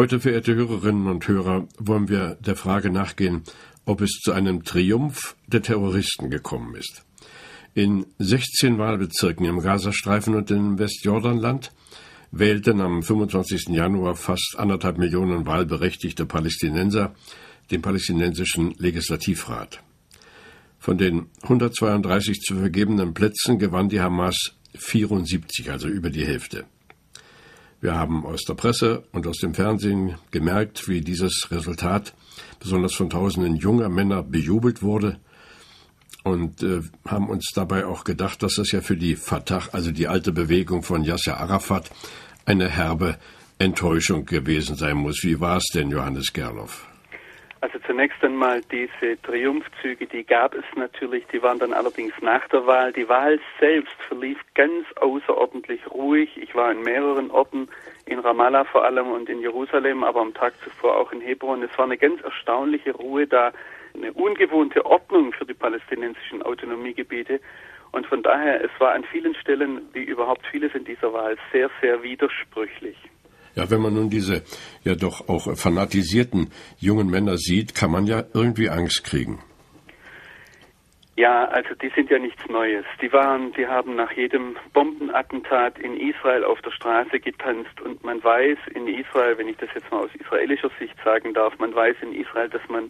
Heute, 0.00 0.18
verehrte 0.18 0.54
Hörerinnen 0.54 1.08
und 1.08 1.28
Hörer, 1.28 1.68
wollen 1.76 2.08
wir 2.08 2.38
der 2.40 2.56
Frage 2.56 2.88
nachgehen, 2.88 3.42
ob 3.84 4.00
es 4.00 4.12
zu 4.12 4.32
einem 4.32 4.64
Triumph 4.64 5.36
der 5.46 5.60
Terroristen 5.60 6.30
gekommen 6.30 6.74
ist. 6.74 7.04
In 7.74 8.06
16 8.18 8.78
Wahlbezirken 8.78 9.44
im 9.44 9.60
Gazastreifen 9.60 10.34
und 10.36 10.50
im 10.50 10.78
Westjordanland 10.78 11.72
wählten 12.30 12.80
am 12.80 13.02
25. 13.02 13.68
Januar 13.76 14.16
fast 14.16 14.54
anderthalb 14.56 14.96
Millionen 14.96 15.44
wahlberechtigte 15.44 16.24
Palästinenser 16.24 17.14
den 17.70 17.82
palästinensischen 17.82 18.72
Legislativrat. 18.78 19.82
Von 20.78 20.96
den 20.96 21.26
132 21.42 22.40
zu 22.40 22.56
vergebenen 22.56 23.12
Plätzen 23.12 23.58
gewann 23.58 23.90
die 23.90 24.00
Hamas 24.00 24.52
74, 24.78 25.70
also 25.70 25.88
über 25.88 26.08
die 26.08 26.24
Hälfte. 26.24 26.64
Wir 27.80 27.94
haben 27.94 28.26
aus 28.26 28.42
der 28.42 28.54
Presse 28.54 29.04
und 29.12 29.26
aus 29.26 29.38
dem 29.38 29.54
Fernsehen 29.54 30.16
gemerkt, 30.30 30.86
wie 30.88 31.00
dieses 31.00 31.48
Resultat 31.50 32.14
besonders 32.58 32.94
von 32.94 33.08
tausenden 33.08 33.56
junger 33.56 33.88
Männer 33.88 34.22
bejubelt 34.22 34.82
wurde 34.82 35.18
und 36.22 36.62
äh, 36.62 36.82
haben 37.06 37.30
uns 37.30 37.52
dabei 37.54 37.86
auch 37.86 38.04
gedacht, 38.04 38.42
dass 38.42 38.56
das 38.56 38.72
ja 38.72 38.82
für 38.82 38.96
die 38.96 39.16
Fatah, 39.16 39.62
also 39.72 39.92
die 39.92 40.08
alte 40.08 40.32
Bewegung 40.32 40.82
von 40.82 41.04
Yasser 41.04 41.40
Arafat, 41.40 41.90
eine 42.44 42.68
herbe 42.68 43.16
Enttäuschung 43.58 44.26
gewesen 44.26 44.76
sein 44.76 44.96
muss. 44.96 45.22
Wie 45.22 45.40
war 45.40 45.56
es 45.56 45.66
denn, 45.72 45.90
Johannes 45.90 46.32
Gerloff? 46.32 46.89
Also 47.62 47.78
zunächst 47.80 48.24
einmal 48.24 48.62
diese 48.62 49.20
Triumphzüge, 49.20 50.06
die 50.06 50.24
gab 50.24 50.54
es 50.54 50.64
natürlich, 50.76 51.26
die 51.26 51.42
waren 51.42 51.58
dann 51.58 51.74
allerdings 51.74 52.14
nach 52.22 52.48
der 52.48 52.66
Wahl. 52.66 52.90
Die 52.92 53.06
Wahl 53.06 53.38
selbst 53.58 53.92
verlief 54.08 54.38
ganz 54.54 54.86
außerordentlich 54.96 55.86
ruhig. 55.90 56.38
Ich 56.38 56.54
war 56.54 56.72
in 56.72 56.80
mehreren 56.80 57.30
Orten, 57.30 57.68
in 58.06 58.18
Ramallah 58.18 58.64
vor 58.64 58.84
allem 58.84 59.08
und 59.08 59.28
in 59.28 59.40
Jerusalem, 59.40 60.04
aber 60.04 60.22
am 60.22 60.32
Tag 60.32 60.54
zuvor 60.64 60.96
auch 60.96 61.12
in 61.12 61.20
Hebron. 61.20 61.62
Es 61.62 61.76
war 61.76 61.84
eine 61.84 61.98
ganz 61.98 62.22
erstaunliche 62.22 62.92
Ruhe 62.92 63.26
da, 63.26 63.52
eine 63.94 64.10
ungewohnte 64.14 64.86
Ordnung 64.86 65.32
für 65.34 65.44
die 65.44 65.52
palästinensischen 65.52 66.42
Autonomiegebiete. 66.42 67.40
Und 67.92 68.06
von 68.06 68.22
daher, 68.22 68.64
es 68.64 68.70
war 68.78 68.92
an 68.92 69.04
vielen 69.04 69.34
Stellen, 69.34 69.82
wie 69.92 70.04
überhaupt 70.04 70.46
vieles 70.46 70.74
in 70.74 70.84
dieser 70.84 71.12
Wahl, 71.12 71.36
sehr, 71.52 71.68
sehr 71.82 72.02
widersprüchlich. 72.02 72.96
Ja, 73.54 73.70
wenn 73.70 73.80
man 73.80 73.94
nun 73.94 74.10
diese 74.10 74.42
ja 74.84 74.94
doch 74.94 75.28
auch 75.28 75.56
fanatisierten 75.56 76.50
jungen 76.78 77.10
Männer 77.10 77.36
sieht, 77.36 77.74
kann 77.74 77.90
man 77.90 78.06
ja 78.06 78.24
irgendwie 78.32 78.68
Angst 78.70 79.04
kriegen. 79.04 79.40
Ja, 81.20 81.44
also 81.48 81.74
die 81.74 81.90
sind 81.90 82.08
ja 82.08 82.18
nichts 82.18 82.48
Neues. 82.48 82.86
Die 83.02 83.12
waren, 83.12 83.52
die 83.52 83.66
haben 83.66 83.94
nach 83.94 84.10
jedem 84.12 84.56
Bombenattentat 84.72 85.78
in 85.78 85.94
Israel 85.98 86.44
auf 86.44 86.62
der 86.62 86.70
Straße 86.70 87.20
getanzt 87.20 87.78
und 87.84 88.02
man 88.02 88.24
weiß 88.24 88.56
in 88.74 88.86
Israel, 88.86 89.36
wenn 89.36 89.48
ich 89.48 89.58
das 89.58 89.68
jetzt 89.74 89.90
mal 89.90 90.04
aus 90.04 90.14
israelischer 90.14 90.70
Sicht 90.78 90.94
sagen 91.04 91.34
darf, 91.34 91.58
man 91.58 91.74
weiß 91.74 91.96
in 92.00 92.14
Israel, 92.14 92.48
dass 92.48 92.66
man 92.70 92.88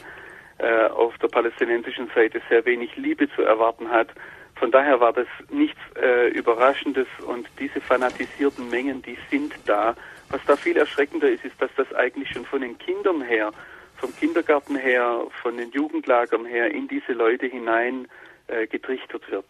äh, 0.59 0.87
auf 0.91 1.19
der 1.19 1.27
palästinensischen 1.27 2.09
Seite 2.15 2.41
sehr 2.49 2.65
wenig 2.67 2.95
Liebe 2.95 3.29
zu 3.35 3.43
erwarten 3.43 3.91
hat. 3.91 4.11
Von 4.55 4.71
daher 4.71 5.01
war 5.01 5.13
das 5.13 5.27
nichts 5.51 5.81
äh, 6.01 6.29
Überraschendes 6.29 7.09
und 7.27 7.49
diese 7.59 7.81
fanatisierten 7.81 8.71
Mengen, 8.71 9.03
die 9.03 9.19
sind 9.29 9.55
da. 9.67 9.97
Was 10.31 10.41
da 10.47 10.57
viel 10.57 10.77
erschreckender 10.77 11.29
ist, 11.29 11.45
ist, 11.45 11.61
dass 11.61 11.71
das 11.77 11.93
eigentlich 11.95 12.29
schon 12.31 12.45
von 12.45 12.61
den 12.61 12.79
Kindern 12.79 13.23
her, 13.23 13.53
vom 13.97 14.15
Kindergarten 14.17 14.77
her, 14.77 15.27
von 15.43 15.57
den 15.57 15.71
Jugendlagern 15.73 16.47
her 16.47 16.71
in 16.71 16.89
diese 16.89 17.13
Leute 17.13 17.47
hinein 17.47 18.07
äh, 18.47 18.67
getrichtert 18.67 19.31
wird. 19.31 19.47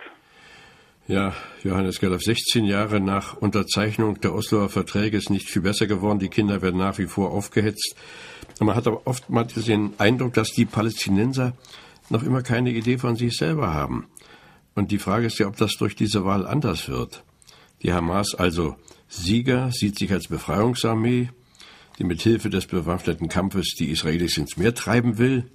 Ja, 1.06 1.34
Johannes 1.64 1.98
Gerloff, 1.98 2.22
16 2.22 2.64
Jahre 2.64 3.00
nach 3.00 3.36
Unterzeichnung 3.36 4.20
der 4.20 4.32
Osloer 4.32 4.68
Verträge 4.68 5.16
ist 5.16 5.28
nicht 5.28 5.50
viel 5.50 5.62
besser 5.62 5.86
geworden. 5.86 6.20
Die 6.20 6.28
Kinder 6.28 6.62
werden 6.62 6.78
nach 6.78 6.98
wie 6.98 7.06
vor 7.06 7.32
aufgehetzt. 7.32 7.97
Man 8.60 8.76
hat 8.76 8.86
aber 8.86 9.06
oftmals 9.06 9.54
den 9.54 9.94
Eindruck, 9.98 10.34
dass 10.34 10.52
die 10.52 10.66
Palästinenser 10.66 11.54
noch 12.10 12.22
immer 12.22 12.42
keine 12.42 12.70
Idee 12.70 12.97
von 12.97 13.16
sich 13.16 13.36
selber 13.36 13.74
haben. 13.74 14.08
Und 14.74 14.92
die 14.92 14.98
Frage 14.98 15.26
ist 15.26 15.38
ja, 15.38 15.48
ob 15.48 15.56
das 15.56 15.72
durch 15.76 15.97
diese 15.97 16.24
Wahl 16.24 16.47
anders 16.47 16.88
wird. 16.88 17.24
Die 17.82 17.92
Hamas 17.92 18.34
also 18.34 18.76
Sieger 19.10 19.71
sieht 19.72 19.98
sich 19.98 20.12
als 20.12 20.28
Befreiungsarmee, 20.28 21.31
die 21.98 22.04
mit 22.04 22.22
Hilfe 22.22 22.48
des 22.48 22.66
bewaffneten 22.66 23.28
Kampfes 23.28 23.75
die 23.78 23.91
Israelis 23.91 24.38
ins 24.38 24.56
Meer 24.56 24.72
treiben 24.72 25.19
will. 25.19 25.50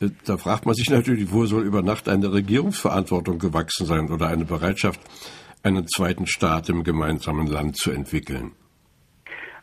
Äh, 0.00 0.10
da 0.26 0.36
fragt 0.36 0.66
man 0.66 0.74
sich 0.74 0.90
natürlich, 0.90 1.32
wo 1.32 1.46
soll 1.46 1.64
über 1.64 1.82
Nacht 1.82 2.10
eine 2.10 2.30
Regierungsverantwortung 2.30 3.38
gewachsen 3.38 3.86
sein 3.86 4.10
oder 4.10 4.28
eine 4.28 4.44
Bereitschaft, 4.44 5.00
einen 5.62 5.88
zweiten 5.88 6.26
Staat 6.26 6.68
im 6.68 6.84
gemeinsamen 6.84 7.46
Land 7.46 7.78
zu 7.78 7.90
entwickeln. 7.90 8.52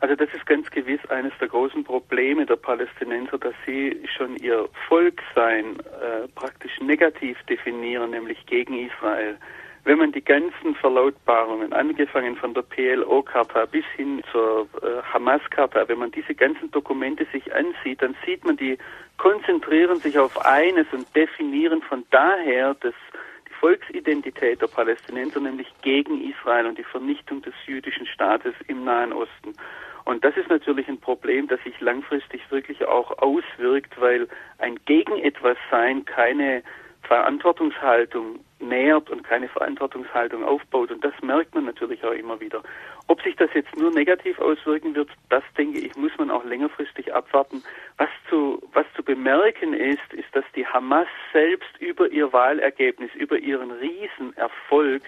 Also 0.00 0.16
das 0.16 0.28
ist 0.34 0.44
ganz 0.46 0.68
gewiss 0.72 0.98
eines 1.10 1.32
der 1.40 1.46
großen 1.46 1.84
Probleme 1.84 2.44
der 2.44 2.56
Palästinenser, 2.56 3.38
dass 3.38 3.54
sie 3.64 4.02
schon 4.16 4.34
ihr 4.38 4.68
Volksein 4.88 5.78
äh, 5.78 6.26
praktisch 6.34 6.72
negativ 6.80 7.38
definieren, 7.48 8.10
nämlich 8.10 8.44
gegen 8.46 8.74
Israel. 8.84 9.38
Wenn 9.84 9.98
man 9.98 10.12
die 10.12 10.24
ganzen 10.24 10.76
Verlautbarungen, 10.76 11.72
angefangen 11.72 12.36
von 12.36 12.54
der 12.54 12.62
PLO-Charta 12.62 13.66
bis 13.66 13.84
hin 13.96 14.22
zur 14.30 14.68
äh, 14.80 15.02
Hamas-Charta, 15.12 15.88
wenn 15.88 15.98
man 15.98 16.12
diese 16.12 16.34
ganzen 16.36 16.70
Dokumente 16.70 17.26
sich 17.32 17.52
ansieht, 17.52 18.00
dann 18.00 18.14
sieht 18.24 18.44
man, 18.44 18.56
die 18.56 18.78
konzentrieren 19.18 19.98
sich 19.98 20.18
auf 20.18 20.44
eines 20.46 20.86
und 20.92 21.06
definieren 21.16 21.82
von 21.82 22.04
daher 22.10 22.74
das, 22.74 22.94
die 23.48 23.54
Volksidentität 23.54 24.62
der 24.62 24.68
Palästinenser, 24.68 25.40
nämlich 25.40 25.68
gegen 25.82 26.30
Israel 26.30 26.66
und 26.66 26.78
die 26.78 26.84
Vernichtung 26.84 27.42
des 27.42 27.54
jüdischen 27.66 28.06
Staates 28.06 28.54
im 28.68 28.84
Nahen 28.84 29.12
Osten. 29.12 29.54
Und 30.04 30.24
das 30.24 30.36
ist 30.36 30.48
natürlich 30.48 30.88
ein 30.88 30.98
Problem, 30.98 31.48
das 31.48 31.62
sich 31.62 31.80
langfristig 31.80 32.40
wirklich 32.50 32.84
auch 32.84 33.18
auswirkt, 33.18 34.00
weil 34.00 34.28
ein 34.58 34.78
gegen 34.84 35.18
etwas 35.18 35.56
sein 35.70 36.04
keine 36.04 36.62
Verantwortungshaltung 37.12 38.40
nährt 38.58 39.10
und 39.10 39.22
keine 39.22 39.46
Verantwortungshaltung 39.46 40.44
aufbaut. 40.44 40.90
Und 40.90 41.04
das 41.04 41.12
merkt 41.20 41.54
man 41.54 41.66
natürlich 41.66 42.02
auch 42.04 42.12
immer 42.12 42.40
wieder. 42.40 42.62
Ob 43.06 43.20
sich 43.20 43.36
das 43.36 43.50
jetzt 43.52 43.76
nur 43.76 43.90
negativ 43.90 44.38
auswirken 44.38 44.94
wird, 44.94 45.10
das 45.28 45.44
denke 45.58 45.78
ich, 45.80 45.94
muss 45.94 46.12
man 46.16 46.30
auch 46.30 46.42
längerfristig 46.42 47.12
abwarten. 47.12 47.62
Was 47.98 48.08
zu, 48.30 48.62
was 48.72 48.86
zu 48.96 49.02
bemerken 49.02 49.74
ist, 49.74 50.14
ist, 50.14 50.34
dass 50.34 50.44
die 50.56 50.66
Hamas 50.66 51.06
selbst 51.34 51.76
über 51.80 52.08
ihr 52.08 52.32
Wahlergebnis, 52.32 53.10
über 53.14 53.36
ihren 53.36 53.72
Riesenerfolg 53.72 55.02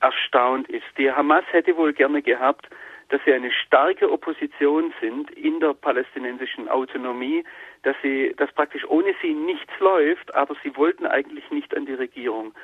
erstaunt 0.00 0.70
ist. 0.70 0.86
Die 0.96 1.12
Hamas 1.12 1.44
hätte 1.50 1.76
wohl 1.76 1.92
gerne 1.92 2.22
gehabt, 2.22 2.66
dass 3.10 3.20
sie 3.26 3.32
eine 3.34 3.52
starke 3.52 4.10
Opposition 4.10 4.94
sind 5.02 5.30
in 5.32 5.60
der 5.60 5.74
palästinensischen 5.74 6.70
Autonomie, 6.70 7.44
dass 7.82 7.96
sie, 8.02 8.34
dass 8.36 8.52
praktisch 8.52 8.88
ohne 8.88 9.14
sie 9.20 9.34
nichts 9.34 9.72
läuft, 9.80 10.34
aber 10.34 10.54
sie 10.62 10.76
wollten 10.76 11.06
eigentlich 11.06 11.50
nicht 11.50 11.76
an 11.76 11.86
die 11.86 11.94
Regierung 11.94 12.54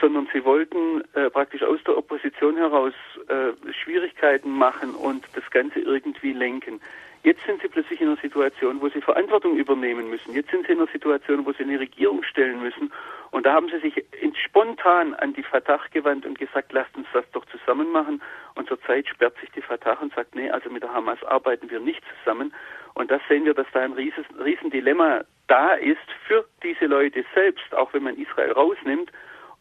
sondern 0.00 0.28
sie 0.32 0.44
wollten 0.44 1.02
äh, 1.14 1.30
praktisch 1.30 1.62
aus 1.62 1.80
der 1.86 1.96
Opposition 1.96 2.56
heraus 2.56 2.92
äh, 3.28 3.72
Schwierigkeiten 3.72 4.50
machen 4.50 4.94
und 4.94 5.24
das 5.34 5.48
Ganze 5.50 5.80
irgendwie 5.80 6.32
lenken. 6.32 6.80
Jetzt 7.22 7.44
sind 7.44 7.60
sie 7.60 7.68
plötzlich 7.68 8.00
in 8.00 8.06
einer 8.08 8.20
Situation, 8.20 8.80
wo 8.80 8.88
sie 8.88 9.00
Verantwortung 9.00 9.56
übernehmen 9.56 10.08
müssen. 10.10 10.32
Jetzt 10.32 10.50
sind 10.50 10.64
sie 10.66 10.74
in 10.74 10.78
einer 10.78 10.90
Situation, 10.92 11.44
wo 11.44 11.52
sie 11.52 11.64
eine 11.64 11.80
Regierung 11.80 12.22
stellen 12.22 12.62
müssen. 12.62 12.92
Und 13.32 13.46
da 13.46 13.54
haben 13.54 13.68
sie 13.68 13.80
sich 13.80 14.04
spontan 14.44 15.12
an 15.14 15.32
die 15.32 15.42
Fatah 15.42 15.80
gewandt 15.90 16.24
und 16.24 16.38
gesagt, 16.38 16.72
lasst 16.72 16.96
uns 16.96 17.08
das 17.12 17.24
doch 17.32 17.44
zusammen 17.46 17.90
machen. 17.90 18.22
Und 18.54 18.68
zurzeit 18.68 19.08
sperrt 19.08 19.36
sich 19.40 19.50
die 19.50 19.60
Fatah 19.60 19.98
und 20.00 20.14
sagt, 20.14 20.36
nee, 20.36 20.48
also 20.50 20.70
mit 20.70 20.84
der 20.84 20.92
Hamas 20.92 21.22
arbeiten 21.24 21.68
wir 21.68 21.80
nicht 21.80 22.02
zusammen. 22.20 22.54
Und 22.94 23.10
das 23.10 23.20
sehen 23.28 23.44
wir, 23.44 23.54
dass 23.54 23.66
da 23.72 23.80
ein 23.80 23.94
riesen, 23.94 24.24
riesen 24.42 24.70
Dilemma 24.70 25.22
da 25.48 25.74
ist 25.74 25.98
für 26.28 26.44
diese 26.62 26.86
Leute 26.86 27.24
selbst, 27.34 27.74
auch 27.74 27.92
wenn 27.92 28.04
man 28.04 28.16
Israel 28.16 28.52
rausnimmt 28.52 29.10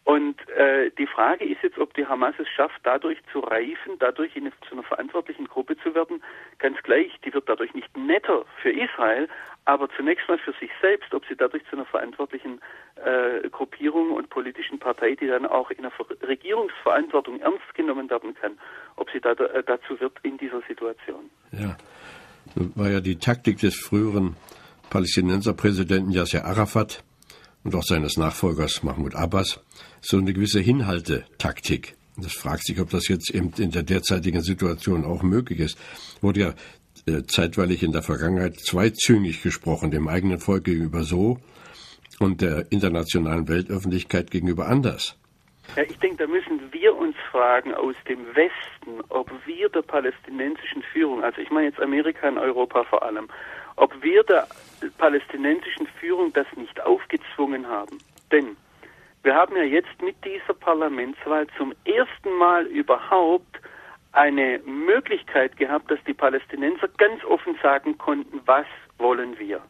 Und 0.06 0.38
äh, 0.50 0.92
die 1.00 1.08
Frage 1.08 1.46
ist 1.46 1.64
jetzt, 1.64 1.80
ob 1.80 1.96
die 1.96 2.06
Hamas 2.06 2.36
es 2.38 2.48
schafft, 2.48 2.80
dadurch 2.84 3.18
zu 3.32 3.40
reifen, 3.40 3.98
dadurch 3.98 4.36
in, 4.36 4.52
zu 4.70 4.74
einer 4.74 4.84
verantwortlichen 4.84 5.48
Gruppe 5.48 5.76
zu 5.78 5.96
werden. 5.96 6.22
Ganz 6.60 6.78
gleich, 6.84 7.12
die 7.26 7.34
wird 7.34 7.50
dadurch 7.50 7.74
nicht 7.74 7.98
netter 7.98 8.46
für 8.62 8.70
Israel, 8.70 9.28
aber 9.66 9.90
zunächst 9.98 10.30
mal 10.30 10.38
für 10.38 10.54
sich 10.60 10.70
selbst, 10.80 11.12
ob 11.16 11.26
sie 11.26 11.36
dadurch 11.36 11.64
zu 11.72 11.76
einer 11.76 11.86
verantwortlichen 11.86 12.62
äh, 13.04 13.50
Gruppierung 13.50 14.12
und 14.12 14.30
politischen 14.30 14.78
Partei, 14.78 15.16
die 15.16 15.26
dann 15.26 15.48
auch 15.48 15.72
in 15.72 15.82
der 15.82 15.92
Regierungsverantwortung 16.22 17.40
ernst 17.42 17.74
genommen 17.74 18.08
werden 18.08 18.36
kann, 18.36 18.60
ob 18.98 19.10
sie 19.10 19.20
da, 19.20 19.32
äh, 19.32 19.64
dazu 19.66 20.00
wird 20.00 20.14
in 20.22 20.38
dieser 20.38 20.62
Situation. 20.68 21.32
Ja, 21.52 21.78
war 22.76 22.92
ja 22.92 23.00
die 23.02 23.18
Taktik 23.18 23.58
des 23.58 23.76
früheren 23.76 24.36
Palästinenserpräsidenten 24.92 26.12
Yasser 26.12 26.46
Arafat 26.46 27.04
und 27.64 27.74
auch 27.74 27.84
seines 27.84 28.18
Nachfolgers 28.18 28.84
Mahmoud 28.84 29.16
Abbas 29.16 29.60
so 30.06 30.18
eine 30.18 30.34
gewisse 30.34 30.60
Hinhaltetaktik. 30.60 31.96
Das 32.18 32.34
fragt 32.34 32.66
sich, 32.66 32.80
ob 32.80 32.90
das 32.92 33.08
jetzt 33.08 33.30
eben 33.32 33.52
in 33.58 33.72
der 33.72 33.84
derzeitigen 33.84 34.42
Situation 34.42 35.04
auch 35.04 35.24
möglich 35.24 35.60
ist. 35.60 35.78
Wurde 36.22 36.40
ja 36.40 36.54
äh, 37.08 37.24
zeitweilig 37.24 37.84
in 37.84 37.92
der 37.92 38.04
Vergangenheit 38.04 38.60
zweizüngig 38.60 39.42
gesprochen, 39.42 39.92
dem 39.92 40.08
eigenen 40.08 40.40
Volk 40.40 40.64
gegenüber 40.64 41.04
so 41.04 41.40
und 42.20 42.42
der 42.42 42.72
internationalen 42.72 43.48
Weltöffentlichkeit 43.48 44.32
gegenüber 44.32 44.68
anders. 44.68 45.18
Ja, 45.76 45.84
ich 45.84 45.98
denke, 45.98 46.18
da 46.18 46.28
müssen 46.28 46.62
wir 46.72 46.96
uns 46.96 47.16
fragen 47.32 47.74
aus 47.74 47.96
dem 48.08 48.20
Westen, 48.36 49.02
ob 49.10 49.30
wir 49.46 49.68
der 49.70 49.82
palästinensischen 49.82 50.84
Führung, 50.94 51.24
also 51.24 51.42
ich 51.42 51.50
meine 51.50 51.68
jetzt 51.68 51.82
Amerika 51.82 52.28
und 52.28 52.38
Europa 52.38 52.84
vor 52.84 53.04
allem, 53.04 53.28
ob 53.76 53.92
wir 54.02 54.24
der 54.24 54.48
palästinensischen 55.00 55.88
Führung 56.00 56.32
das 56.34 56.48
nicht 56.56 56.80
aufgezwungen 56.82 57.68
haben. 57.68 57.98
Denn 58.32 58.56
wir 59.26 59.34
haben 59.34 59.56
ja 59.56 59.64
jetzt 59.64 60.02
mit 60.02 60.16
dieser 60.24 60.54
Parlamentswahl 60.54 61.48
zum 61.58 61.74
ersten 61.84 62.32
Mal 62.38 62.68
überhaupt 62.68 63.60
eine 64.12 64.60
Möglichkeit 64.66 65.58
gehabt, 65.58 65.90
dass 65.90 66.00
die 66.08 66.14
Palästinenser 66.14 66.88
ganz 66.98 67.24
offen 67.26 67.58
sagen 67.62 67.98
konnten, 67.98 68.40
was 68.46 68.68
wollen 69.00 69.38
wir. 69.40 69.62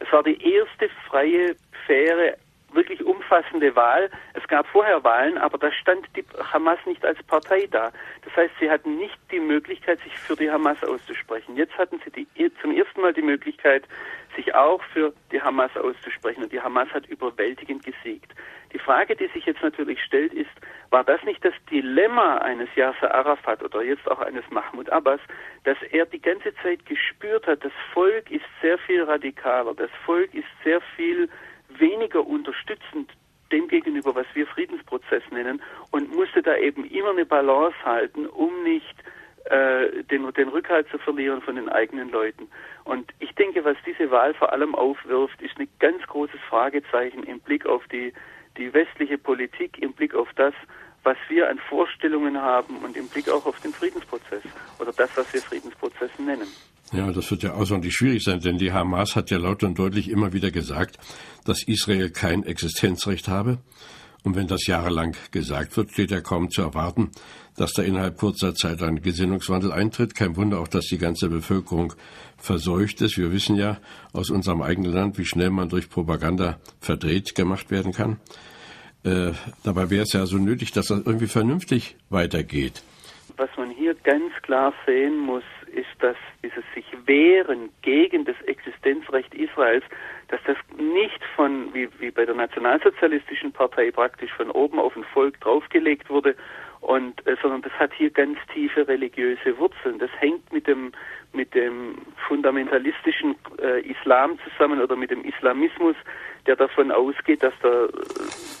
Es 0.00 0.12
war 0.12 0.22
die 0.22 0.38
erste 0.42 0.90
freie, 1.08 1.56
faire, 1.86 2.36
wirklich 2.72 3.02
umfassende 3.02 3.74
Wahl. 3.74 4.10
Es 4.34 4.46
gab 4.48 4.66
vorher 4.66 5.02
Wahlen, 5.02 5.38
aber 5.38 5.56
da 5.56 5.72
stand 5.72 6.06
die 6.14 6.24
Hamas 6.52 6.78
nicht 6.84 7.04
als 7.04 7.20
Partei 7.22 7.66
da. 7.70 7.90
Das 8.24 8.36
heißt, 8.36 8.52
sie 8.60 8.70
hatten 8.70 8.96
nicht 8.98 9.18
die 9.32 9.40
Möglichkeit, 9.40 9.98
sich 10.00 10.16
für 10.18 10.36
die 10.36 10.50
Hamas 10.50 10.82
auszusprechen. 10.84 11.56
Jetzt 11.56 11.76
hatten 11.78 12.00
sie 12.04 12.10
die, 12.10 12.54
zum 12.60 12.76
ersten 12.76 13.00
Mal 13.00 13.14
die 13.14 13.22
Möglichkeit, 13.22 13.84
sich 14.36 14.54
auch 14.54 14.82
für 14.92 15.12
die 15.32 15.40
Hamas 15.40 15.70
auszusprechen. 15.76 16.42
Und 16.42 16.52
die 16.52 16.60
Hamas 16.60 16.88
hat 16.90 17.06
überwältigend 17.06 17.84
gesiegt. 17.84 18.32
Die 18.72 18.78
Frage, 18.78 19.16
die 19.16 19.28
sich 19.28 19.46
jetzt 19.46 19.62
natürlich 19.62 20.02
stellt, 20.02 20.32
ist, 20.32 20.50
war 20.90 21.04
das 21.04 21.22
nicht 21.24 21.44
das 21.44 21.54
Dilemma 21.70 22.38
eines 22.38 22.68
Yasser 22.76 23.12
Arafat 23.14 23.62
oder 23.62 23.82
jetzt 23.82 24.08
auch 24.10 24.20
eines 24.20 24.44
Mahmoud 24.50 24.90
Abbas, 24.90 25.20
dass 25.64 25.78
er 25.90 26.06
die 26.06 26.20
ganze 26.20 26.54
Zeit 26.62 26.86
gespürt 26.86 27.46
hat, 27.46 27.64
das 27.64 27.72
Volk 27.92 28.30
ist 28.30 28.44
sehr 28.60 28.78
viel 28.78 29.02
radikaler, 29.02 29.74
das 29.74 29.90
Volk 30.04 30.34
ist 30.34 30.48
sehr 30.64 30.80
viel 30.96 31.28
weniger 31.68 32.26
unterstützend 32.26 33.10
dem 33.52 33.66
gegenüber, 33.68 34.14
was 34.14 34.26
wir 34.34 34.46
Friedensprozess 34.46 35.22
nennen, 35.30 35.60
und 35.90 36.14
musste 36.14 36.42
da 36.42 36.56
eben 36.56 36.84
immer 36.84 37.10
eine 37.10 37.26
Balance 37.26 37.76
halten, 37.84 38.26
um 38.26 38.62
nicht 38.62 38.94
äh, 39.46 40.04
den, 40.04 40.32
den 40.34 40.48
Rückhalt 40.48 40.88
zu 40.90 40.98
verlieren 40.98 41.42
von 41.42 41.56
den 41.56 41.68
eigenen 41.68 42.10
Leuten. 42.10 42.48
Und 42.90 43.06
ich 43.20 43.32
denke, 43.36 43.64
was 43.64 43.76
diese 43.86 44.10
Wahl 44.10 44.34
vor 44.34 44.52
allem 44.52 44.74
aufwirft, 44.74 45.40
ist 45.42 45.56
ein 45.60 45.68
ganz 45.78 46.02
großes 46.08 46.40
Fragezeichen 46.48 47.22
im 47.22 47.38
Blick 47.38 47.64
auf 47.64 47.84
die, 47.92 48.12
die 48.58 48.74
westliche 48.74 49.16
Politik, 49.16 49.78
im 49.80 49.92
Blick 49.92 50.12
auf 50.12 50.26
das, 50.34 50.52
was 51.04 51.16
wir 51.28 51.48
an 51.48 51.60
Vorstellungen 51.68 52.36
haben 52.36 52.78
und 52.78 52.96
im 52.96 53.06
Blick 53.06 53.28
auch 53.28 53.46
auf 53.46 53.60
den 53.60 53.72
Friedensprozess 53.72 54.42
oder 54.80 54.92
das, 54.92 55.08
was 55.14 55.32
wir 55.32 55.40
Friedensprozess 55.40 56.10
nennen. 56.18 56.48
Ja, 56.90 57.12
das 57.12 57.30
wird 57.30 57.44
ja 57.44 57.52
außerordentlich 57.52 57.94
schwierig 57.94 58.24
sein, 58.24 58.40
denn 58.40 58.58
die 58.58 58.72
Hamas 58.72 59.14
hat 59.14 59.30
ja 59.30 59.38
laut 59.38 59.62
und 59.62 59.78
deutlich 59.78 60.10
immer 60.10 60.32
wieder 60.32 60.50
gesagt, 60.50 60.98
dass 61.44 61.62
Israel 61.62 62.10
kein 62.10 62.42
Existenzrecht 62.42 63.28
habe. 63.28 63.58
Und 64.24 64.34
wenn 64.34 64.48
das 64.48 64.66
jahrelang 64.66 65.16
gesagt 65.30 65.76
wird, 65.76 65.92
steht 65.92 66.10
ja 66.10 66.20
kaum 66.20 66.50
zu 66.50 66.62
erwarten, 66.62 67.12
dass 67.60 67.74
da 67.74 67.82
innerhalb 67.82 68.16
kurzer 68.16 68.54
Zeit 68.54 68.82
ein 68.82 69.02
Gesinnungswandel 69.02 69.70
eintritt. 69.70 70.14
Kein 70.14 70.34
Wunder 70.36 70.60
auch, 70.60 70.68
dass 70.68 70.86
die 70.86 70.96
ganze 70.96 71.28
Bevölkerung 71.28 71.92
verseucht 72.38 73.02
ist. 73.02 73.18
Wir 73.18 73.32
wissen 73.32 73.54
ja 73.54 73.76
aus 74.14 74.30
unserem 74.30 74.62
eigenen 74.62 74.94
Land, 74.94 75.18
wie 75.18 75.26
schnell 75.26 75.50
man 75.50 75.68
durch 75.68 75.90
Propaganda 75.90 76.58
verdreht 76.80 77.34
gemacht 77.34 77.70
werden 77.70 77.92
kann. 77.92 78.18
Äh, 79.04 79.32
dabei 79.62 79.90
wäre 79.90 80.04
es 80.04 80.14
ja 80.14 80.24
so 80.24 80.38
nötig, 80.38 80.72
dass 80.72 80.86
das 80.86 81.04
irgendwie 81.04 81.26
vernünftig 81.26 81.96
weitergeht. 82.08 82.82
Was 83.36 83.50
man 83.58 83.70
hier 83.70 83.94
ganz 83.94 84.32
klar 84.40 84.72
sehen 84.86 85.18
muss, 85.18 85.44
ist, 85.74 85.86
dass 85.98 86.16
dieses 86.42 86.64
sich 86.74 86.86
wehren 87.04 87.68
gegen 87.82 88.24
das 88.24 88.36
Existenzrecht 88.46 89.34
Israels, 89.34 89.84
dass 90.28 90.40
das 90.46 90.56
nicht 90.78 91.20
von, 91.36 91.74
wie, 91.74 91.88
wie 91.98 92.10
bei 92.10 92.24
der 92.24 92.34
Nationalsozialistischen 92.34 93.52
Partei 93.52 93.90
praktisch 93.90 94.32
von 94.32 94.50
oben 94.50 94.78
auf 94.78 94.96
ein 94.96 95.04
Volk 95.04 95.38
draufgelegt 95.40 96.08
wurde, 96.08 96.34
und, 96.80 97.26
äh, 97.26 97.36
sondern 97.42 97.62
das 97.62 97.72
hat 97.72 97.92
hier 97.94 98.10
ganz 98.10 98.38
tiefe 98.52 98.88
religiöse 98.88 99.56
Wurzeln. 99.58 99.98
Das 99.98 100.10
hängt 100.18 100.52
mit 100.52 100.66
dem, 100.66 100.92
mit 101.32 101.54
dem 101.54 101.98
fundamentalistischen 102.26 103.36
äh, 103.60 103.80
Islam 103.82 104.38
zusammen 104.44 104.80
oder 104.80 104.96
mit 104.96 105.10
dem 105.10 105.24
Islamismus, 105.24 105.96
der 106.46 106.56
davon 106.56 106.90
ausgeht, 106.90 107.42
dass 107.42 107.54
der, 107.62 107.88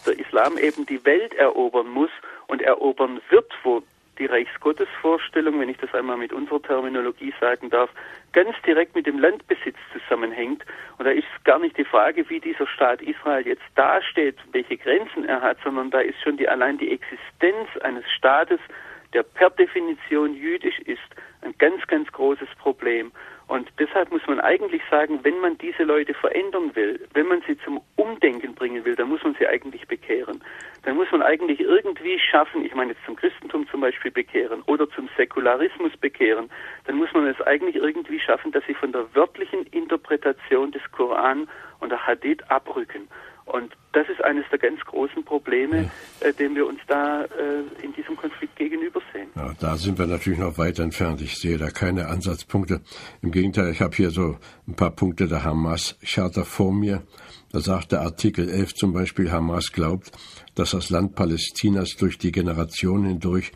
der 0.06 0.18
Islam 0.18 0.58
eben 0.58 0.84
die 0.86 1.04
Welt 1.04 1.34
erobern 1.34 1.88
muss 1.88 2.10
und 2.46 2.62
erobern 2.62 3.20
wird, 3.30 3.50
wo 3.62 3.82
die 4.20 4.26
Reichsgottesvorstellung, 4.26 5.58
wenn 5.58 5.70
ich 5.70 5.78
das 5.78 5.92
einmal 5.94 6.18
mit 6.18 6.32
unserer 6.32 6.62
Terminologie 6.62 7.32
sagen 7.40 7.70
darf, 7.70 7.90
ganz 8.32 8.54
direkt 8.64 8.94
mit 8.94 9.06
dem 9.06 9.18
Landbesitz 9.18 9.76
zusammenhängt. 9.92 10.64
Und 10.98 11.06
da 11.06 11.10
ist 11.10 11.26
gar 11.44 11.58
nicht 11.58 11.76
die 11.76 11.84
Frage, 11.84 12.28
wie 12.28 12.38
dieser 12.38 12.66
Staat 12.66 13.02
Israel 13.02 13.46
jetzt 13.46 13.64
dasteht, 13.74 14.36
welche 14.52 14.76
Grenzen 14.76 15.24
er 15.24 15.40
hat, 15.40 15.56
sondern 15.64 15.90
da 15.90 16.00
ist 16.00 16.20
schon 16.22 16.36
die, 16.36 16.48
allein 16.48 16.78
die 16.78 16.92
Existenz 16.92 17.68
eines 17.80 18.04
Staates, 18.12 18.60
der 19.12 19.22
per 19.24 19.50
Definition 19.50 20.34
jüdisch 20.34 20.78
ist, 20.80 21.00
ein 21.42 21.54
ganz, 21.58 21.84
ganz 21.86 22.12
großes 22.12 22.48
Problem. 22.58 23.10
Und 23.50 23.68
deshalb 23.80 24.12
muss 24.12 24.24
man 24.28 24.38
eigentlich 24.38 24.80
sagen, 24.92 25.18
wenn 25.24 25.40
man 25.40 25.58
diese 25.58 25.82
Leute 25.82 26.14
verändern 26.14 26.70
will, 26.76 27.04
wenn 27.14 27.26
man 27.26 27.42
sie 27.48 27.58
zum 27.58 27.80
Umdenken 27.96 28.54
bringen 28.54 28.84
will, 28.84 28.94
dann 28.94 29.08
muss 29.08 29.24
man 29.24 29.34
sie 29.40 29.46
eigentlich 29.48 29.88
bekehren. 29.88 30.40
Dann 30.84 30.94
muss 30.94 31.10
man 31.10 31.20
eigentlich 31.20 31.58
irgendwie 31.58 32.16
schaffen, 32.20 32.64
ich 32.64 32.76
meine 32.76 32.92
jetzt 32.92 33.04
zum 33.04 33.16
Christentum 33.16 33.66
zum 33.68 33.80
Beispiel 33.80 34.12
bekehren 34.12 34.62
oder 34.66 34.88
zum 34.90 35.08
Säkularismus 35.16 35.96
bekehren, 35.96 36.48
dann 36.84 36.94
muss 36.94 37.12
man 37.12 37.26
es 37.26 37.40
eigentlich 37.40 37.74
irgendwie 37.74 38.20
schaffen, 38.20 38.52
dass 38.52 38.64
sie 38.68 38.74
von 38.74 38.92
der 38.92 39.12
wörtlichen 39.16 39.66
Interpretation 39.72 40.70
des 40.70 40.82
Koran 40.92 41.48
und 41.80 41.90
der 41.90 42.06
Hadith 42.06 42.44
abrücken. 42.50 43.08
Und 43.52 43.72
das 43.92 44.08
ist 44.08 44.22
eines 44.22 44.44
der 44.50 44.58
ganz 44.58 44.80
großen 44.84 45.24
Probleme, 45.24 45.90
ja. 46.20 46.28
äh, 46.28 46.32
dem 46.32 46.54
wir 46.54 46.66
uns 46.66 46.80
da 46.86 47.24
äh, 47.24 47.84
in 47.84 47.92
diesem 47.94 48.16
Konflikt 48.16 48.54
gegenüber 48.54 49.00
sehen. 49.12 49.28
Ja, 49.34 49.52
da 49.58 49.76
sind 49.76 49.98
wir 49.98 50.06
natürlich 50.06 50.38
noch 50.38 50.56
weit 50.56 50.78
entfernt. 50.78 51.20
Ich 51.20 51.36
sehe 51.36 51.58
da 51.58 51.70
keine 51.70 52.06
Ansatzpunkte. 52.06 52.80
Im 53.22 53.32
Gegenteil, 53.32 53.70
ich 53.70 53.80
habe 53.80 53.96
hier 53.96 54.10
so 54.10 54.38
ein 54.68 54.76
paar 54.76 54.90
Punkte 54.92 55.26
der 55.26 55.42
Hamas-Charta 55.42 56.44
vor 56.44 56.72
mir. 56.72 57.02
Da 57.52 57.58
sagt 57.58 57.90
der 57.90 58.02
Artikel 58.02 58.48
11 58.48 58.74
zum 58.74 58.92
Beispiel, 58.92 59.32
Hamas 59.32 59.72
glaubt, 59.72 60.12
dass 60.54 60.70
das 60.70 60.88
Land 60.88 61.16
Palästinas 61.16 61.96
durch 61.96 62.16
die 62.16 62.30
Generationen 62.30 63.06
hindurch 63.06 63.50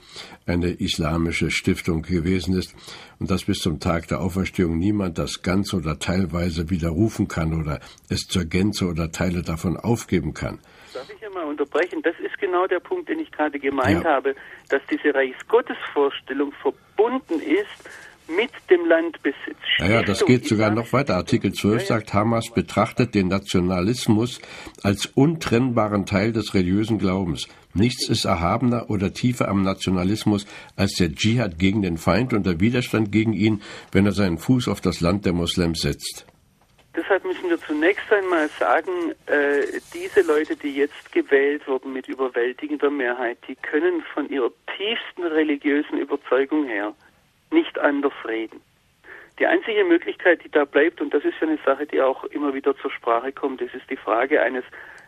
eine 0.47 0.71
islamische 0.71 1.53
Stiftung 1.53 2.03
gewesen 2.03 2.57
ist 2.57 2.75
und 3.21 3.31
dass 3.31 3.45
bis 3.45 3.59
zum 3.59 3.79
Tag 3.79 4.09
der 4.09 4.21
Auferstehung 4.21 4.79
niemand 4.79 5.19
das 5.19 5.43
ganz 5.43 5.73
oder 5.75 6.01
teilweise 6.01 6.71
widerrufen 6.71 7.29
kann 7.29 7.55
oder 7.55 7.79
es 8.09 8.23
zur 8.27 8.47
Gänze 8.47 8.87
oder 8.87 9.13
Teile 9.13 9.43
davon 9.43 9.77
aufgeben 9.77 10.35
kann. 10.35 10.59
Darf 10.93 11.09
ich 11.11 11.25
einmal 11.25 11.45
unterbrechen? 11.45 12.03
Das 12.03 12.15
ist 12.19 12.37
genau 12.39 12.67
der 12.67 12.81
Punkt, 12.81 13.09
den 13.09 13.21
ich 13.21 13.31
gerade 13.31 13.61
gemeint 13.61 14.03
ja. 14.03 14.11
habe, 14.11 14.35
dass 14.71 14.83
diese 14.91 15.15
Reichsgottesvorstellung 15.15 16.53
verbunden 16.61 17.41
ist 17.41 17.89
mit 18.29 18.51
dem 18.71 18.87
Landbesitz. 18.87 19.57
Naja, 19.79 20.03
das 20.03 20.25
geht 20.25 20.47
sogar 20.47 20.71
noch 20.71 20.93
weiter. 20.93 21.17
Artikel 21.17 21.53
12 21.53 21.87
sagt, 21.87 22.15
Hamas 22.15 22.51
betrachtet 22.51 23.15
den 23.15 23.29
Nationalismus 23.29 24.41
als 24.83 25.07
untrennbaren 25.07 26.07
Teil 26.07 26.33
des 26.33 26.55
religiösen 26.55 26.99
Glaubens. 26.99 27.49
Nichts 27.75 28.09
ist 28.09 28.25
erhabener 28.25 28.89
oder 28.89 29.13
tiefer 29.13 29.49
am 29.49 29.63
Nationalismus 29.63 30.47
als 30.77 30.95
der 30.95 31.13
Dschihad 31.13 31.59
gegen 31.59 31.83
den 31.83 31.99
Feind 31.99 32.33
und 32.33 32.47
der 32.47 32.61
Widerstand 32.61 33.11
gegen 33.11 33.33
ihn, 33.33 33.63
wenn 33.93 34.07
er 34.07 34.13
seinen 34.13 34.39
Fuß 34.39 34.69
auf 34.69 34.81
das 34.81 35.01
Land 35.01 35.27
der 35.27 35.33
Moslems 35.33 35.81
setzt. 35.81 36.27
Deshalb 36.97 37.25
müssen 37.25 37.51
wir 37.51 37.59
zunächst 37.59 38.13
einmal 38.13 38.49
sagen, 38.61 39.11
äh, 39.27 39.81
diese 39.93 40.23
Leute, 40.23 40.55
die 40.55 40.77
jetzt 40.77 41.11
gewählt 41.11 41.67
wurden 41.67 41.93
mit 41.93 42.07
überwältigender 42.07 42.91
Mehrheit, 42.91 43.39
die 43.49 43.57
können 43.57 44.05
von 44.15 44.29
ihrer 44.31 44.53
tiefsten 44.77 45.25
religiösen 45.25 45.99
Überzeugung 45.99 46.67
her 46.67 46.95
nicht 47.55 47.79
anders 47.79 48.13
reden. 48.27 48.61
Die 49.39 49.47
einzige 49.47 49.85
Möglichkeit, 49.85 50.45
die 50.45 50.51
da 50.51 50.65
bleibt, 50.65 51.01
und 51.01 51.13
das 51.13 51.25
ist 51.25 51.35
ja 51.41 51.49
eine 51.49 51.59
Sache, 51.65 51.87
die 51.87 52.01
auch 52.01 52.25
immer 52.25 52.55
wieder 52.55 52.77
zur 52.77 52.91
Sprache 52.93 53.33
kommt, 53.33 53.61
das 53.61 53.75
ist 53.75 53.89
die 53.91 53.97
Frage 53.97 54.41
eines 54.41 54.65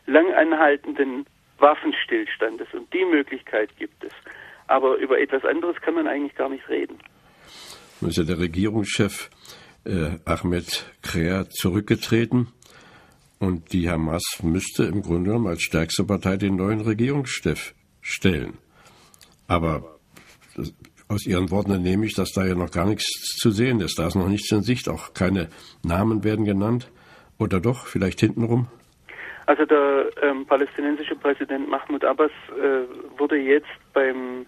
langanhaltenden 0.06 1.26
Waffenstillstandes. 1.58 2.68
Und 2.72 2.92
die 2.92 3.04
Möglichkeit 3.04 3.70
gibt 3.78 4.02
es. 4.02 4.12
Aber 4.66 4.96
über 4.96 5.20
etwas 5.20 5.44
anderes 5.44 5.76
kann 5.80 5.94
man 5.94 6.08
eigentlich 6.08 6.34
gar 6.34 6.48
nicht 6.48 6.68
reden. 6.68 6.98
Nun 8.00 8.10
ist 8.10 8.18
ja 8.18 8.24
der 8.24 8.38
Regierungschef 8.38 9.30
äh, 9.84 10.18
Ahmed 10.24 10.92
Krea 11.02 11.48
zurückgetreten. 11.48 12.48
Und 13.38 13.72
die 13.72 13.88
Hamas 13.88 14.40
müsste 14.42 14.84
im 14.84 15.02
Grunde 15.02 15.30
genommen 15.30 15.46
als 15.46 15.62
stärkste 15.62 16.04
Partei 16.04 16.36
den 16.36 16.56
neuen 16.56 16.80
Regierungschef 16.80 17.74
stellen. 18.00 18.58
Aber 19.46 19.98
aus 21.08 21.26
Ihren 21.26 21.50
Worten 21.50 21.72
entnehme 21.72 22.06
ich, 22.06 22.14
dass 22.14 22.32
da 22.32 22.44
ja 22.44 22.54
noch 22.54 22.70
gar 22.70 22.86
nichts 22.86 23.36
zu 23.40 23.50
sehen 23.50 23.80
ist. 23.80 23.98
Da 23.98 24.06
ist 24.08 24.16
noch 24.16 24.28
nichts 24.28 24.50
in 24.50 24.62
Sicht. 24.62 24.88
Auch 24.88 25.14
keine 25.14 25.48
Namen 25.84 26.24
werden 26.24 26.44
genannt. 26.44 26.90
Oder 27.38 27.60
doch, 27.60 27.86
vielleicht 27.86 28.20
hintenrum? 28.20 28.66
Also 29.46 29.64
der 29.64 30.10
ähm, 30.22 30.44
palästinensische 30.46 31.14
Präsident 31.14 31.68
Mahmoud 31.68 32.04
Abbas 32.04 32.32
äh, 32.50 33.18
wurde 33.18 33.36
jetzt 33.36 33.66
beim 33.92 34.46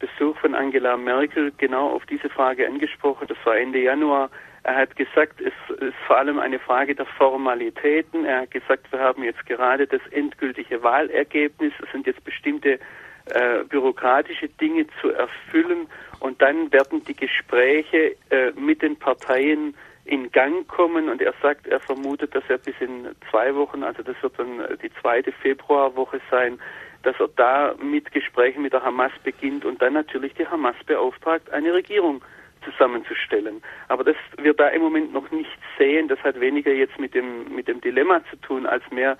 Besuch 0.00 0.36
von 0.38 0.54
Angela 0.54 0.96
Merkel 0.96 1.52
genau 1.58 1.90
auf 1.90 2.04
diese 2.06 2.28
Frage 2.30 2.66
angesprochen. 2.66 3.28
Das 3.28 3.38
war 3.44 3.56
Ende 3.56 3.80
Januar. 3.80 4.30
Er 4.62 4.76
hat 4.76 4.96
gesagt, 4.96 5.40
es 5.40 5.52
ist 5.80 5.94
vor 6.06 6.18
allem 6.18 6.38
eine 6.38 6.58
Frage 6.58 6.94
der 6.94 7.06
Formalitäten. 7.06 8.24
Er 8.24 8.42
hat 8.42 8.50
gesagt, 8.50 8.90
wir 8.90 8.98
haben 8.98 9.22
jetzt 9.22 9.46
gerade 9.46 9.86
das 9.86 10.00
endgültige 10.10 10.82
Wahlergebnis. 10.82 11.72
Es 11.82 11.90
sind 11.92 12.06
jetzt 12.06 12.24
bestimmte 12.24 12.78
äh, 13.30 13.64
bürokratische 13.64 14.48
Dinge 14.48 14.86
zu 15.00 15.10
erfüllen 15.10 15.88
und 16.20 16.40
dann 16.42 16.72
werden 16.72 17.04
die 17.04 17.16
Gespräche 17.16 18.16
äh, 18.30 18.52
mit 18.52 18.82
den 18.82 18.96
Parteien 18.96 19.74
in 20.04 20.30
Gang 20.32 20.66
kommen 20.66 21.08
und 21.08 21.22
er 21.22 21.34
sagt, 21.42 21.66
er 21.66 21.80
vermutet, 21.80 22.34
dass 22.34 22.44
er 22.48 22.58
bis 22.58 22.74
in 22.80 23.08
zwei 23.30 23.54
Wochen, 23.54 23.82
also 23.82 24.02
das 24.02 24.16
wird 24.22 24.38
dann 24.38 24.60
die 24.82 24.90
zweite 25.00 25.30
Februarwoche 25.30 26.20
sein, 26.30 26.58
dass 27.02 27.18
er 27.18 27.28
da 27.36 27.74
mit 27.80 28.10
Gesprächen 28.12 28.62
mit 28.62 28.72
der 28.72 28.82
Hamas 28.82 29.12
beginnt 29.22 29.64
und 29.64 29.80
dann 29.80 29.94
natürlich 29.94 30.34
die 30.34 30.46
Hamas 30.46 30.76
beauftragt, 30.86 31.50
eine 31.50 31.72
Regierung 31.72 32.22
zusammenzustellen. 32.64 33.62
Aber 33.88 34.04
das 34.04 34.16
wir 34.36 34.52
da 34.52 34.68
im 34.68 34.82
Moment 34.82 35.12
noch 35.12 35.30
nicht 35.30 35.58
sehen, 35.78 36.08
das 36.08 36.18
hat 36.20 36.38
weniger 36.40 36.72
jetzt 36.72 36.98
mit 36.98 37.14
dem 37.14 37.54
mit 37.54 37.68
dem 37.68 37.80
Dilemma 37.80 38.20
zu 38.30 38.36
tun, 38.36 38.66
als 38.66 38.82
mehr 38.90 39.16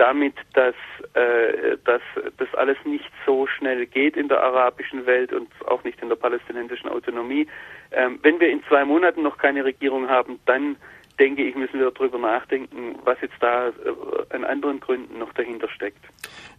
damit, 0.00 0.34
dass, 0.54 0.74
äh, 1.12 1.76
dass 1.84 2.00
das 2.38 2.48
alles 2.54 2.78
nicht 2.84 3.10
so 3.26 3.46
schnell 3.46 3.84
geht 3.86 4.16
in 4.16 4.28
der 4.28 4.42
arabischen 4.42 5.04
Welt 5.04 5.30
und 5.32 5.48
auch 5.66 5.84
nicht 5.84 6.00
in 6.00 6.08
der 6.08 6.16
palästinensischen 6.16 6.88
Autonomie. 6.88 7.46
Ähm, 7.92 8.18
wenn 8.22 8.40
wir 8.40 8.48
in 8.48 8.62
zwei 8.64 8.84
Monaten 8.86 9.22
noch 9.22 9.36
keine 9.36 9.62
Regierung 9.62 10.08
haben, 10.08 10.40
dann 10.46 10.76
denke 11.18 11.42
ich, 11.42 11.54
müssen 11.54 11.78
wir 11.78 11.90
darüber 11.90 12.18
nachdenken, 12.18 12.96
was 13.04 13.18
jetzt 13.20 13.34
da 13.40 13.68
äh, 13.68 13.72
an 14.30 14.44
anderen 14.44 14.80
Gründen 14.80 15.18
noch 15.18 15.34
dahinter 15.34 15.68
steckt. 15.68 16.02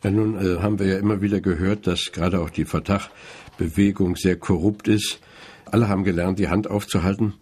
Ja, 0.04 0.12
nun 0.12 0.36
äh, 0.36 0.62
haben 0.62 0.78
wir 0.78 0.86
ja 0.86 1.00
immer 1.00 1.22
wieder 1.22 1.42
gehört, 1.42 1.88
dass 1.88 2.12
gerade 2.12 2.40
auch 2.40 2.52
die 2.52 2.66
Fatah-Bewegung 2.66 4.18
sehr 4.18 4.38
korrupt 4.38 4.88
ist. 4.88 5.20
Alle 5.66 5.88
haben 5.88 6.04
gelernt, 6.04 6.38
die 6.38 6.50
Hand 6.50 6.70
aufzuhalten. 6.70 7.34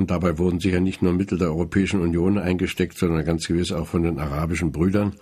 Und 0.00 0.10
dabei 0.10 0.38
wurden 0.38 0.60
sicher 0.60 0.80
nicht 0.80 1.02
nur 1.02 1.12
Mittel 1.12 1.36
der 1.36 1.48
Europäischen 1.48 2.00
Union 2.00 2.38
eingesteckt, 2.38 2.96
sondern 2.96 3.22
ganz 3.22 3.46
gewiss 3.46 3.70
auch 3.70 3.86
von 3.86 4.02
den 4.02 4.18
arabischen 4.18 4.72
Brüdern. 4.72 5.14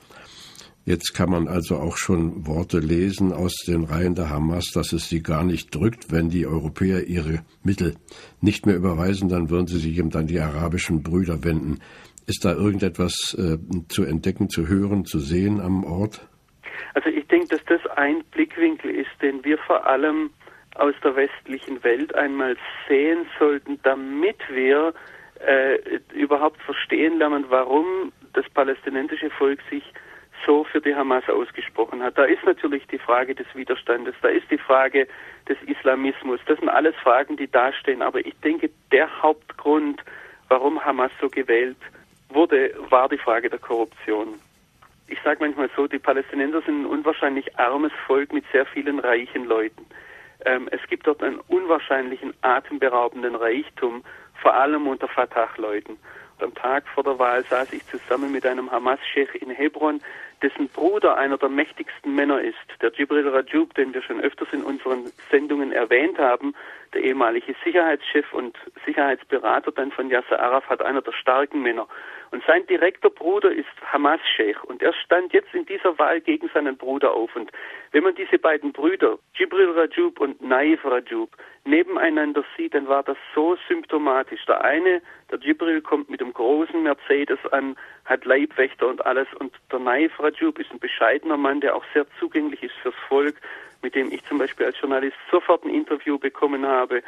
Jetzt 0.85 1.14
kann 1.14 1.30
man 1.30 1.49
also 1.49 1.78
auch 1.78 1.97
schon 1.97 2.47
Worte 2.47 2.78
lesen 2.78 3.32
aus 3.32 3.56
den 3.66 3.82
Reihen 3.82 4.14
der 4.14 4.30
Hamas, 4.30 4.70
dass 4.73 4.92
es 4.92 5.08
sie 5.08 5.20
gar 5.20 5.42
nicht 5.42 5.75
drückt. 5.75 6.12
Wenn 6.12 6.28
die 6.28 6.47
Europäer 6.47 7.08
ihre 7.08 7.40
Mittel 7.64 7.97
nicht 8.40 8.66
mehr 8.66 8.76
überweisen, 8.76 9.28
dann 9.28 9.50
würden 9.50 9.66
sie 9.66 9.80
sich 9.80 9.99
eben 9.99 10.14
an 10.14 10.28
die 10.28 10.38
arabischen 10.38 11.02
Brüder 11.02 11.42
wenden. 11.42 11.80
Ist 12.28 12.44
da 12.44 12.52
irgendetwas 12.52 13.37
äh, 13.37 13.58
zu 13.88 14.04
entdecken, 14.04 14.49
zu 14.49 14.68
hören, 14.68 15.04
zu 15.04 15.18
sehen 15.18 15.61
am 15.61 15.82
Ort? 15.82 16.25
Also 16.94 17.08
ich 17.08 17.26
denke, 17.26 17.49
dass 17.49 17.64
das 17.64 17.80
ein 17.97 18.23
Blickwinkel 18.30 18.92
ist, 18.92 19.11
den 19.20 19.44
wir 19.44 19.58
vor 19.66 19.85
allem 19.88 20.30
aus 20.78 20.94
der 21.02 21.16
westlichen 21.16 21.82
Welt 21.85 22.14
einmal 22.14 22.56
sehen 22.88 23.26
sollten, 23.38 23.80
damit 23.82 24.37
wir 24.49 24.94
äh, 25.47 25.78
überhaupt 26.14 26.61
verstehen 26.62 27.18
lernen, 27.18 27.44
warum 27.49 28.12
das 28.32 28.49
palästinensische 28.50 29.30
Volk 29.30 29.61
sich 29.70 29.82
so 30.47 30.64
für 30.64 30.80
die 30.80 30.94
Hamas 30.94 31.28
ausgesprochen 31.28 32.02
hat. 32.02 32.16
Da 32.16 32.25
ist 32.25 32.44
natürlich 32.44 32.87
die 32.87 32.99
Frage 32.99 33.35
des 33.35 33.47
Widerstandes, 33.54 34.14
da 34.23 34.28
ist 34.28 34.50
die 34.50 34.58
Frage 34.58 35.08
des 35.49 35.58
Islamismus. 35.66 36.40
Das 36.47 36.58
sind 36.58 36.68
alles 36.68 36.94
Fragen, 36.97 37.37
die 37.37 37.50
dastehen. 37.50 38.02
Aber 38.02 38.25
ich 38.25 38.35
denke, 38.40 38.70
der 38.92 39.23
Hauptgrund, 39.23 40.02
warum 40.49 40.85
Hamas 40.85 41.11
so 41.20 41.28
gewählt 41.28 41.76
wurde, 42.28 42.75
war 42.88 43.08
die 43.08 43.18
Frage 43.18 43.50
der 43.50 43.58
Korruption. 43.58 44.35
Ich 45.08 45.18
sage 45.23 45.38
manchmal 45.40 45.70
so, 45.75 45.87
die 45.87 45.99
Palästinenser 45.99 46.61
sind 46.62 46.82
ein 46.82 46.87
unwahrscheinlich 46.87 47.58
armes 47.58 47.92
Volk 48.06 48.32
mit 48.32 48.44
sehr 48.52 48.66
vielen 48.66 48.99
reichen 48.99 49.47
Leuten. 49.47 49.87
Ähm, 50.45 50.68
es 50.71 50.80
gibt 50.88 51.07
dort 51.07 51.23
einen 51.23 51.40
unwahrscheinlichen, 51.49 52.35
atemberaubenden 52.42 53.35
Reichtum, 53.35 54.04
vor 54.40 54.54
allem 54.54 54.87
unter 54.87 55.09
Fatah-Leuten. 55.09 55.99
Am 56.40 56.54
Tag 56.54 56.87
vor 56.95 57.02
der 57.02 57.18
Wahl 57.18 57.45
saß 57.45 57.73
ich 57.73 57.85
zusammen 57.87 58.30
mit 58.30 58.47
einem 58.47 58.71
Hamas-Chef 58.71 59.35
in 59.35 59.50
Hebron, 59.50 60.00
dessen 60.42 60.68
Bruder 60.68 61.16
einer 61.16 61.38
der 61.38 61.49
mächtigsten 61.49 62.14
Männer 62.14 62.40
ist, 62.40 62.57
der 62.80 62.92
Jibril 62.92 63.28
Rajub, 63.28 63.75
den 63.75 63.92
wir 63.95 64.02
schon 64.02 64.21
öfters 64.21 64.49
in 64.52 64.62
unseren 64.62 65.11
Sendungen 65.30 65.73
erwähnt 65.73 66.18
haben, 66.18 66.54
der 66.95 67.02
ehemalige 67.02 67.54
Sicherheitschef 67.64 68.33
und 68.33 68.57
Sicherheitsberater 68.87 69.73
dann 69.73 69.90
von 69.92 70.11
Yasser 70.11 70.40
Arafat, 70.40 70.83
einer 70.83 71.02
der 71.02 71.12
starken 71.12 71.62
Männer. 71.62 71.87
Und 72.30 72.42
sein 72.47 72.66
direkter 72.66 73.11
Bruder 73.11 73.50
ist 73.50 73.68
Hamas-Sheikh 73.92 74.61
und 74.64 74.83
er 74.83 74.92
stand 74.92 75.33
jetzt 75.33 75.54
in 75.54 75.64
dieser 75.64 75.99
Wahl 75.99 76.21
gegen 76.21 76.49
seinen 76.52 76.76
Bruder 76.76 77.12
auf. 77.12 77.35
Und 77.35 77.50
wenn 77.92 78.04
man 78.04 78.14
diese 78.14 78.38
beiden 78.38 78.73
Brüder, 78.73 79.18
Jibril 79.35 79.71
Rajub 79.71 80.21
und 80.21 80.42
Naif 80.42 80.85
Rajub, 80.85 81.30
nebeneinander 81.64 82.45
sieht, 82.57 82.75
dann 82.75 82.88
war 82.88 83.02
das 83.02 83.16
so 83.35 83.57
symptomatisch. 83.68 84.45
Der 84.47 84.62
eine, 84.62 85.02
der 85.30 85.38
Jibril, 85.38 85.80
kommt 85.80 86.11
mit 86.11 86.21
einem 86.21 86.33
großen 86.33 86.83
Mercedes 86.83 87.38
an, 87.50 87.76
hat 88.09 88.25
Leibwächter 88.25 88.88
und 88.88 89.05
alles 89.05 89.29
und 89.38 89.53
der 89.71 89.79
Naif 89.79 90.19
Rajub 90.19 90.59
ist 90.59 90.71
ein 90.71 90.79
bescheidener 90.79 91.37
Mann, 91.37 91.61
der 91.61 91.77
auch 91.77 91.85
sehr 91.93 92.07
zugänglich 92.19 92.62
ist 92.62 92.75
fürs 92.83 92.95
Volk, 93.09 93.37
mit 93.83 93.95
dem 93.95 94.11
ich 94.11 94.25
zum 94.25 94.38
Beispiel 94.38 94.67
als 94.67 94.81
Journalist 94.81 95.17
sofort 95.31 95.65
ein 95.65 95.71
Interview 95.71 96.19
bekommen 96.19 96.67
habe 96.67 97.03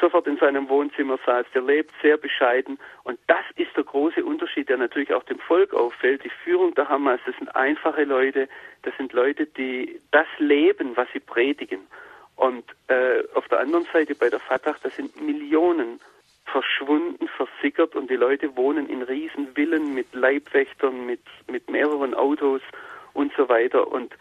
sofort 0.00 0.26
in 0.26 0.36
seinem 0.36 0.68
Wohnzimmer 0.68 1.18
saß. 1.24 1.46
Der 1.54 1.62
lebt 1.62 1.92
sehr 2.02 2.16
bescheiden. 2.16 2.78
Und 3.04 3.18
das 3.26 3.44
ist 3.56 3.74
der 3.76 3.84
große 3.84 4.24
Unterschied, 4.24 4.68
der 4.68 4.76
natürlich 4.76 5.12
auch 5.12 5.24
dem 5.24 5.38
Volk 5.38 5.72
auffällt. 5.72 6.24
Die 6.24 6.32
Führung 6.44 6.74
der 6.74 6.88
Hamas, 6.88 7.20
das 7.26 7.36
sind 7.36 7.54
einfache 7.54 8.04
Leute, 8.04 8.48
das 8.82 8.96
sind 8.96 9.12
Leute, 9.12 9.46
die 9.46 10.00
das 10.10 10.26
leben, 10.38 10.96
was 10.96 11.08
sie 11.12 11.20
predigen. 11.20 11.80
Und 12.36 12.64
äh, 12.88 13.22
auf 13.34 13.48
der 13.48 13.60
anderen 13.60 13.86
Seite 13.92 14.14
bei 14.14 14.30
der 14.30 14.40
Fatah, 14.40 14.76
das 14.82 14.96
sind 14.96 15.20
Millionen 15.20 16.00
verschwunden, 16.52 17.28
versickert 17.36 17.94
und 17.94 18.10
die 18.10 18.16
Leute 18.16 18.56
wohnen 18.56 18.88
in 18.88 19.02
Riesenvillen 19.02 19.94
mit 19.94 20.12
Leibwächtern, 20.14 21.06
mit, 21.06 21.20
mit 21.50 21.70
mehreren 21.70 22.14
Autos 22.14 22.62
und 23.12 23.32
so 23.36 23.48
weiter. 23.48 23.88
Und 23.88 24.12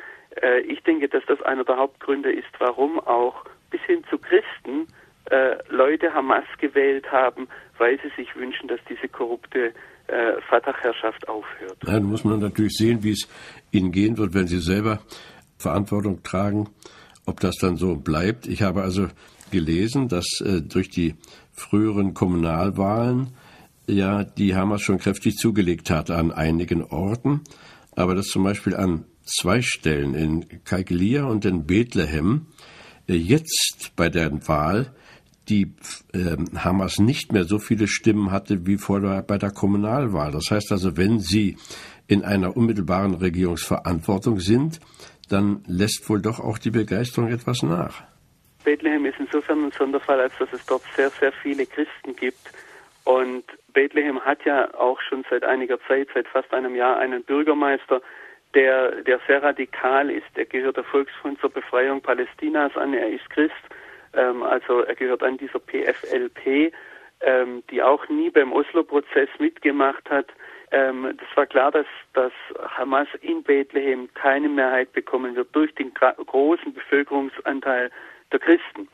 äh, 0.42 0.62
ich 0.62 0.82
denke, 0.84 1.08
dass 1.08 1.24
das 1.28 1.42
einer 1.42 1.64
der 1.64 1.78
Hauptgründe 1.78 2.32
ist, 2.32 2.50
warum 2.60 3.00
auch 3.00 3.46
bis 3.70 3.82
hin 3.82 4.04
zu 4.10 4.18
Christen 4.18 4.88
äh, 5.30 5.58
Leute 5.70 6.14
Hamas 6.14 6.46
gewählt 6.60 7.12
haben, 7.12 7.48
weil 7.78 8.00
sie 8.02 8.10
sich 8.16 8.36
wünschen, 8.36 8.68
dass 8.68 8.80
diese 8.90 9.08
korrupte 9.08 9.74
äh, 10.08 10.42
Fatah-Herrschaft 10.50 11.28
aufhört. 11.28 11.78
Dann 11.82 12.04
muss 12.04 12.24
man 12.24 12.40
natürlich 12.40 12.76
sehen, 12.76 13.04
wie 13.04 13.12
es 13.12 13.28
ihnen 13.72 13.92
gehen 13.92 14.18
wird, 14.18 14.34
wenn 14.34 14.48
sie 14.48 14.60
selber 14.60 15.00
Verantwortung 15.58 16.24
tragen, 16.24 16.70
ob 17.26 17.40
das 17.40 17.56
dann 17.58 17.76
so 17.76 17.96
bleibt. 17.96 18.48
Ich 18.48 18.64
habe 18.64 18.82
also 18.82 19.08
gelesen, 19.52 20.08
dass 20.08 20.26
äh, 20.42 20.62
durch 20.62 20.90
die 20.90 21.16
früheren 21.60 22.14
Kommunalwahlen 22.14 23.30
ja 23.88 24.24
die 24.24 24.56
Hamas 24.56 24.82
schon 24.82 25.00
kräftig 25.00 25.36
zugelegt 25.36 25.90
hat 25.90 26.12
an 26.12 26.32
einigen 26.32 26.84
Orten, 26.84 27.42
aber 27.96 28.16
dass 28.16 28.28
zum 28.28 28.44
Beispiel 28.44 28.76
an 28.76 29.06
zwei 29.24 29.62
Stellen 29.62 30.14
in 30.14 30.64
Kaikelia 30.64 31.26
und 31.26 31.46
in 31.46 31.66
Bethlehem 31.66 32.48
äh, 33.08 33.16
jetzt 33.16 33.92
bei 33.96 34.10
der 34.10 34.48
Wahl 34.48 34.94
die 35.50 35.74
äh, 36.14 36.38
Hamas 36.56 37.00
nicht 37.00 37.34
mehr 37.34 37.44
so 37.44 37.58
viele 37.58 37.88
Stimmen 37.88 38.32
hatte 38.32 38.68
wie 38.68 38.78
vor 38.78 39.02
der, 39.02 39.24
bei 39.24 39.38
der 39.38 39.52
Kommunalwahl. 39.52 40.32
Das 40.32 40.46
heißt 40.52 40.72
also, 40.72 40.96
wenn 40.96 41.20
sie 41.20 41.58
in 42.08 42.24
einer 42.24 42.56
unmittelbaren 42.56 43.16
Regierungsverantwortung 43.16 44.40
sind, 44.40 44.80
dann 45.28 45.64
lässt 45.66 46.08
wohl 46.10 46.22
doch 46.22 46.40
auch 46.40 46.58
die 46.58 46.72
Begeisterung 46.72 47.30
etwas 47.30 47.64
nach. 47.64 48.04
Bethlehem 48.64 49.06
ist 49.06 49.20
insofern 49.20 49.66
ein 49.66 49.72
Sonderfall, 49.72 50.20
als 50.20 50.34
dass 50.38 50.52
es 50.54 50.66
dort 50.66 50.84
sehr, 50.96 51.10
sehr 51.10 51.32
viele 51.32 51.66
Christen 51.66 52.16
gibt. 52.16 52.52
Und 53.06 53.44
Bethlehem 53.74 54.20
hat 54.24 54.44
ja 54.46 54.74
auch 54.76 55.00
schon 55.02 55.26
seit 55.30 55.44
einiger 55.44 55.80
Zeit, 55.88 56.10
seit 56.14 56.28
fast 56.28 56.54
einem 56.54 56.76
Jahr, 56.76 56.98
einen 56.98 57.24
Bürgermeister, 57.24 58.02
der, 58.54 59.02
der 59.04 59.20
sehr 59.28 59.42
radikal 59.42 60.10
ist. 60.10 60.28
Er 60.36 60.46
gehört 60.46 60.78
der 60.78 60.84
Volksfront 60.84 61.40
zur 61.40 61.52
Befreiung 61.52 62.02
Palästinas 62.02 62.76
an, 62.76 62.94
er 62.94 63.10
ist 63.10 63.30
Christ 63.30 63.54
ähm, 64.14 64.44
also 64.44 64.82
er 64.82 64.96
gehört 64.96 65.24
an 65.24 65.38
dieser 65.38 65.60
PFLP, 65.60 66.74
ähm, 67.22 67.64
die 67.70 67.82
auch 67.82 68.08
nie 68.10 68.30
beim 68.30 68.54
Oslo-Prozess 68.54 69.30
mitgemacht 69.40 70.10
hat, 70.10 70.28
Ähm, 70.72 71.18
das 71.18 71.28
war 71.36 71.48
klar, 71.48 71.72
dass, 71.72 71.88
dass 72.14 72.32
Hamas 72.78 73.08
in 73.22 73.42
Bethlehem 73.42 74.08
keine 74.14 74.48
Mehrheit 74.50 74.94
bekommen 74.94 75.36
wird 75.36 75.48
durch 75.56 75.74
den 75.74 75.92
großen 75.96 76.74
Bevölkerungsanteil 76.76 77.90
der 78.32 78.40
Christen. 78.40 78.88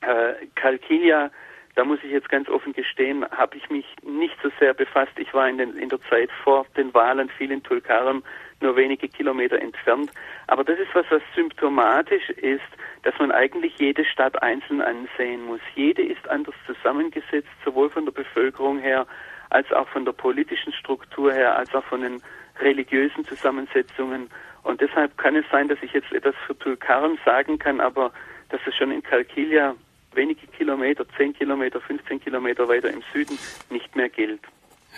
Äh, 0.00 0.46
Kalkilia, 0.54 1.30
da 1.74 1.84
muss 1.84 2.00
ich 2.02 2.10
jetzt 2.10 2.28
ganz 2.28 2.48
offen 2.48 2.72
gestehen, 2.72 3.24
habe 3.30 3.56
ich 3.56 3.70
mich 3.70 3.86
nicht 4.02 4.36
so 4.42 4.50
sehr 4.60 4.74
befasst. 4.74 5.12
Ich 5.16 5.32
war 5.32 5.48
in, 5.48 5.58
den, 5.58 5.76
in 5.76 5.88
der 5.88 6.00
Zeit 6.10 6.30
vor 6.44 6.66
den 6.76 6.92
Wahlen 6.92 7.30
viel 7.30 7.50
in 7.50 7.62
Tulkarem, 7.62 8.22
nur 8.60 8.76
wenige 8.76 9.08
Kilometer 9.08 9.58
entfernt. 9.60 10.10
Aber 10.48 10.64
das 10.64 10.78
ist 10.78 10.94
was, 10.94 11.06
was 11.10 11.22
symptomatisch 11.34 12.28
ist, 12.30 12.60
dass 13.02 13.18
man 13.18 13.32
eigentlich 13.32 13.78
jede 13.78 14.04
Stadt 14.04 14.42
einzeln 14.42 14.82
ansehen 14.82 15.44
muss. 15.46 15.60
Jede 15.74 16.02
ist 16.02 16.28
anders 16.28 16.54
zusammengesetzt, 16.66 17.48
sowohl 17.64 17.90
von 17.90 18.04
der 18.04 18.12
Bevölkerung 18.12 18.78
her, 18.78 19.06
als 19.50 19.70
auch 19.72 19.88
von 19.88 20.04
der 20.04 20.12
politischen 20.12 20.72
Struktur 20.72 21.32
her, 21.32 21.56
als 21.56 21.74
auch 21.74 21.84
von 21.84 22.02
den 22.02 22.22
religiösen 22.60 23.24
Zusammensetzungen. 23.24 24.30
Und 24.62 24.80
deshalb 24.80 25.16
kann 25.18 25.36
es 25.36 25.44
sein, 25.50 25.68
dass 25.68 25.82
ich 25.82 25.92
jetzt 25.92 26.12
etwas 26.12 26.34
für 26.46 26.58
Tulkarm 26.58 27.18
sagen 27.24 27.58
kann, 27.58 27.80
aber 27.80 28.12
dass 28.52 28.60
es 28.66 28.74
schon 28.76 28.92
in 28.92 29.02
Kalkilia 29.02 29.74
wenige 30.14 30.46
Kilometer, 30.46 31.04
10 31.16 31.34
Kilometer, 31.34 31.80
15 31.80 32.20
Kilometer 32.20 32.68
weiter 32.68 32.90
im 32.90 33.02
Süden 33.12 33.38
nicht 33.70 33.96
mehr 33.96 34.08
gilt. 34.08 34.42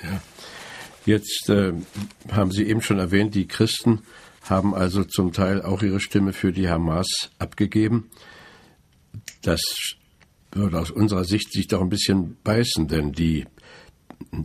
Ja. 0.02 0.20
Jetzt 1.06 1.49
äh, 1.50 1.73
haben 2.32 2.50
Sie 2.50 2.66
eben 2.66 2.80
schon 2.80 2.99
erwähnt, 2.99 3.34
die 3.34 3.46
Christen 3.46 4.02
haben 4.49 4.75
also 4.75 5.04
zum 5.04 5.32
Teil 5.32 5.62
auch 5.62 5.82
ihre 5.82 6.00
Stimme 6.00 6.32
für 6.32 6.52
die 6.52 6.68
Hamas 6.68 7.30
abgegeben. 7.38 8.11
Das 9.42 9.61
würde 10.52 10.78
aus 10.78 10.90
unserer 10.90 11.25
Sicht 11.25 11.52
sich 11.52 11.68
doch 11.68 11.80
ein 11.80 11.88
bisschen 11.88 12.37
beißen, 12.42 12.88
denn 12.88 13.12
die 13.12 13.46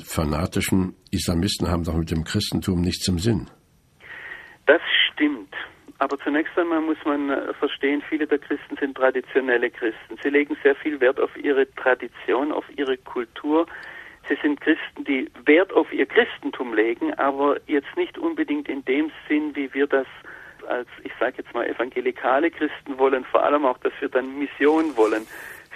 fanatischen 0.04 0.96
Islamisten 1.12 1.70
haben 1.70 1.84
doch 1.84 1.96
mit 1.96 2.12
dem 2.12 2.24
Christentum 2.24 2.82
nichts 2.82 3.08
im 3.08 3.20
Sinn. 3.20 3.48
Das 4.68 4.82
stimmt. 5.13 5.54
Aber 6.00 6.18
zunächst 6.18 6.58
einmal 6.58 6.79
muss 6.79 6.98
man 7.03 7.29
äh, 7.29 7.53
verstehen, 7.53 8.01
viele 8.08 8.25
der 8.25 8.39
Christen 8.39 8.77
sind 8.77 8.96
traditionelle 8.96 9.70
Christen. 9.70 10.18
Sie 10.24 10.29
legen 10.29 10.58
sehr 10.63 10.75
viel 10.75 11.00
Wert 11.01 11.20
auf 11.20 11.36
ihre 11.38 11.70
Tradition, 11.75 12.53
auf 12.53 12.65
ihre 12.77 12.98
Kultur. 12.98 13.68
Sie 14.29 14.38
sind 14.41 14.62
Christen, 14.62 15.03
die 15.03 15.29
Wert 15.46 15.74
auf 15.74 15.91
ihr 15.91 16.06
Christentum 16.06 16.74
legen, 16.74 17.13
aber 17.15 17.58
jetzt 17.68 17.96
nicht 17.98 18.18
unbedingt 18.18 18.70
in 18.70 18.86
dem 18.86 19.12
Sinn, 19.27 19.56
wie 19.56 19.74
wir 19.74 19.88
das 19.88 20.08
als, 20.68 20.88
ich 21.03 21.12
sage 21.20 21.36
jetzt 21.38 21.53
mal, 21.53 21.68
evangelikale 21.68 22.51
Christen 22.51 22.98
wollen, 22.98 23.25
vor 23.25 23.44
allem 23.44 23.65
auch, 23.65 23.77
dass 23.79 23.94
wir 24.00 24.10
dann 24.10 24.38
Mission 24.38 24.96
wollen. 24.96 25.25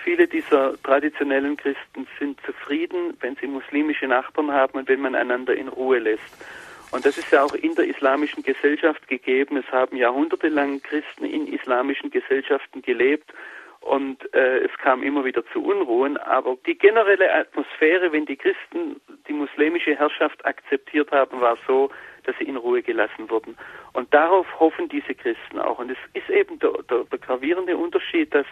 Viele 0.03 0.27
dieser 0.27 0.81
traditionellen 0.83 1.57
Christen 1.57 2.07
sind 2.19 2.39
zufrieden, 2.45 3.17
wenn 3.21 3.35
sie 3.37 3.47
muslimische 3.47 4.07
Nachbarn 4.07 4.51
haben 4.51 4.77
und 4.77 4.87
wenn 4.87 5.01
man 5.01 5.15
einander 5.15 5.55
in 5.55 5.67
Ruhe 5.67 5.99
lässt. 5.99 6.45
Und 6.93 7.07
das 7.07 7.17
ist 7.17 7.31
ja 7.31 7.43
auch 7.43 7.55
in 7.55 7.73
der 7.73 7.87
islamischen 7.87 8.43
Gesellschaft 8.43 9.07
gegeben. 9.07 9.57
Es 9.57 9.71
haben 9.71 9.97
jahrhundertelang 9.97 10.79
Christen 10.83 11.25
in 11.25 11.51
islamischen 11.51 12.11
Gesellschaften 12.11 12.83
gelebt 12.83 13.33
und 13.79 14.31
äh, 14.35 14.59
es 14.59 14.71
kam 14.77 15.01
immer 15.01 15.25
wieder 15.25 15.43
zu 15.47 15.63
Unruhen. 15.63 16.17
Aber 16.17 16.55
die 16.67 16.77
generelle 16.77 17.33
Atmosphäre, 17.33 18.11
wenn 18.11 18.27
die 18.27 18.35
Christen 18.35 19.01
die 19.27 19.33
muslimische 19.33 19.95
Herrschaft 19.95 20.45
akzeptiert 20.45 21.11
haben, 21.11 21.41
war 21.41 21.57
so, 21.65 21.89
dass 22.25 22.35
sie 22.37 22.45
in 22.45 22.57
Ruhe 22.57 22.83
gelassen 22.83 23.27
wurden. 23.27 23.57
Und 23.93 24.13
darauf 24.13 24.45
hoffen 24.59 24.87
diese 24.87 25.15
Christen 25.15 25.59
auch. 25.59 25.79
Und 25.79 25.89
es 25.89 25.97
ist 26.13 26.29
eben 26.29 26.59
der, 26.59 26.73
der, 26.91 27.05
der 27.05 27.19
gravierende 27.19 27.75
Unterschied, 27.75 28.35
dass 28.35 28.45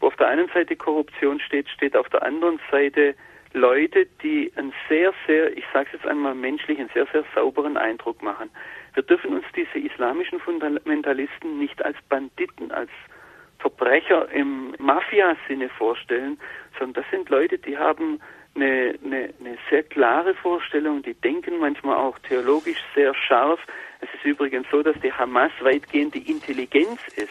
wo 0.00 0.06
auf 0.06 0.16
der 0.16 0.28
einen 0.28 0.48
Seite 0.48 0.74
Korruption 0.74 1.38
steht, 1.38 1.68
steht 1.68 1.94
auf 1.96 2.08
der 2.08 2.22
anderen 2.22 2.58
Seite 2.70 3.14
Leute, 3.54 4.06
die 4.22 4.52
einen 4.56 4.72
sehr, 4.88 5.14
sehr, 5.26 5.56
ich 5.56 5.64
sage 5.72 5.86
es 5.86 5.92
jetzt 5.94 6.06
einmal 6.06 6.34
menschlich, 6.34 6.78
einen 6.78 6.90
sehr, 6.92 7.06
sehr 7.12 7.24
sauberen 7.34 7.76
Eindruck 7.76 8.20
machen. 8.20 8.50
Wir 8.94 9.04
dürfen 9.04 9.32
uns 9.32 9.44
diese 9.54 9.78
islamischen 9.78 10.40
Fundamentalisten 10.40 11.58
nicht 11.58 11.82
als 11.84 11.96
Banditen, 12.08 12.72
als 12.72 12.90
Verbrecher 13.60 14.30
im 14.32 14.74
Mafia-Sinne 14.78 15.68
vorstellen, 15.68 16.38
sondern 16.78 17.02
das 17.02 17.10
sind 17.12 17.30
Leute, 17.30 17.56
die 17.56 17.78
haben 17.78 18.20
eine, 18.56 18.94
eine, 19.04 19.34
eine 19.40 19.58
sehr 19.70 19.84
klare 19.84 20.34
Vorstellung, 20.34 21.02
die 21.02 21.14
denken 21.14 21.58
manchmal 21.58 21.96
auch 21.96 22.18
theologisch 22.18 22.82
sehr 22.94 23.14
scharf. 23.14 23.60
Es 24.00 24.08
ist 24.14 24.24
übrigens 24.24 24.66
so, 24.70 24.82
dass 24.82 25.00
die 25.00 25.12
Hamas 25.12 25.52
weitgehend 25.60 26.14
die 26.14 26.30
Intelligenz 26.30 27.00
ist. 27.16 27.30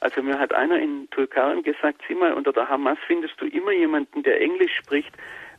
Also 0.00 0.22
mir 0.22 0.38
hat 0.38 0.54
einer 0.54 0.78
in 0.78 1.08
Tulkarm 1.10 1.64
gesagt, 1.64 2.02
sieh 2.06 2.14
mal, 2.14 2.32
unter 2.32 2.52
der 2.52 2.68
Hamas 2.68 2.98
findest 3.06 3.40
du 3.40 3.46
immer 3.46 3.72
jemanden, 3.72 4.22
der 4.22 4.40
Englisch 4.40 4.74
spricht, 4.76 5.12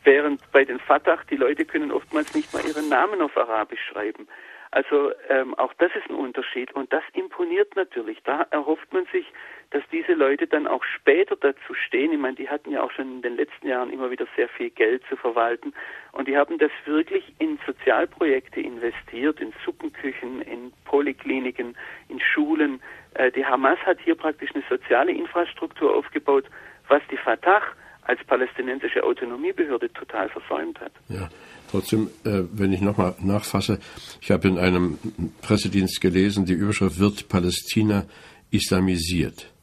während 0.04 0.42
bei 0.52 0.66
den 0.66 0.80
Fatah 0.80 1.20
die 1.30 1.36
Leute 1.36 1.66
können 1.66 1.92
oftmals 1.92 2.34
nicht 2.34 2.54
mal 2.54 2.66
ihren 2.66 2.90
Namen 2.90 3.22
auf 3.22 3.36
Arabisch 3.38 3.84
schreiben. 3.92 4.28
Also 4.72 5.12
ähm, 5.30 5.56
auch 5.56 5.74
das 5.80 5.92
ist 5.96 6.10
ein 6.10 6.16
Unterschied 6.16 6.72
und 6.74 6.94
das 6.94 7.04
imponiert 7.14 7.76
natürlich. 7.76 8.20
Da 8.24 8.46
erhofft 8.52 8.94
man 8.94 9.06
sich, 9.12 9.26
dass 9.72 9.82
diese 9.92 10.14
Leute 10.14 10.46
dann 10.46 10.68
auch 10.68 10.84
später 10.84 11.36
dazu 11.36 11.74
stehen. 11.74 12.12
Ich 12.12 12.20
meine, 12.20 12.36
die 12.36 12.50
hatten 12.50 12.72
ja 12.72 12.84
auch 12.84 12.92
schon 12.92 13.16
in 13.16 13.22
den 13.24 13.36
letzten 13.36 13.68
Jahren 13.68 13.92
immer 13.92 14.12
wieder 14.12 14.28
sehr 14.36 14.48
viel 14.48 14.70
Geld 14.70 15.04
zu 15.10 15.16
verwalten 15.16 15.74
und 16.12 16.28
die 16.28 16.38
haben 16.38 16.60
das 16.60 16.72
wirklich 16.86 17.34
in 17.40 17.60
Sozialprojekte 17.66 18.62
investiert, 18.62 19.42
in 19.42 19.54
Suppenküchen, 19.66 20.42
in 20.44 20.72
Polikliniken, 20.86 21.76
in 22.08 22.20
Schulen. 22.20 22.80
Äh, 23.16 23.32
die 23.32 23.46
Hamas 23.46 23.80
hat 23.88 24.00
hier 24.02 24.16
praktisch 24.16 24.52
eine 24.54 24.64
soziale 24.70 25.12
Infrastruktur 25.12 25.96
aufgebaut, 25.96 26.46
was 26.88 27.02
die 27.10 27.18
Fatah 27.18 27.64
als 28.10 28.24
palästinensische 28.24 29.04
Autonomiebehörde 29.04 29.94
total 29.94 30.30
versäumt 30.30 30.80
hat. 30.80 30.92
Ja, 31.10 31.30
trotzdem, 31.70 32.10
äh, 32.26 32.42
wenn 32.52 32.74
ich 32.74 32.82
nochmal 32.82 33.14
nachfasse, 33.22 33.80
ich 34.20 34.32
habe 34.32 34.48
in 34.48 34.58
einem 34.58 34.98
Pressedienst 35.44 36.02
gelesen, 36.02 36.44
die 36.46 36.54
Überschrift 36.54 37.00
wird 37.00 37.30
Palästina 37.30 38.06
islamisiert. 38.50 39.54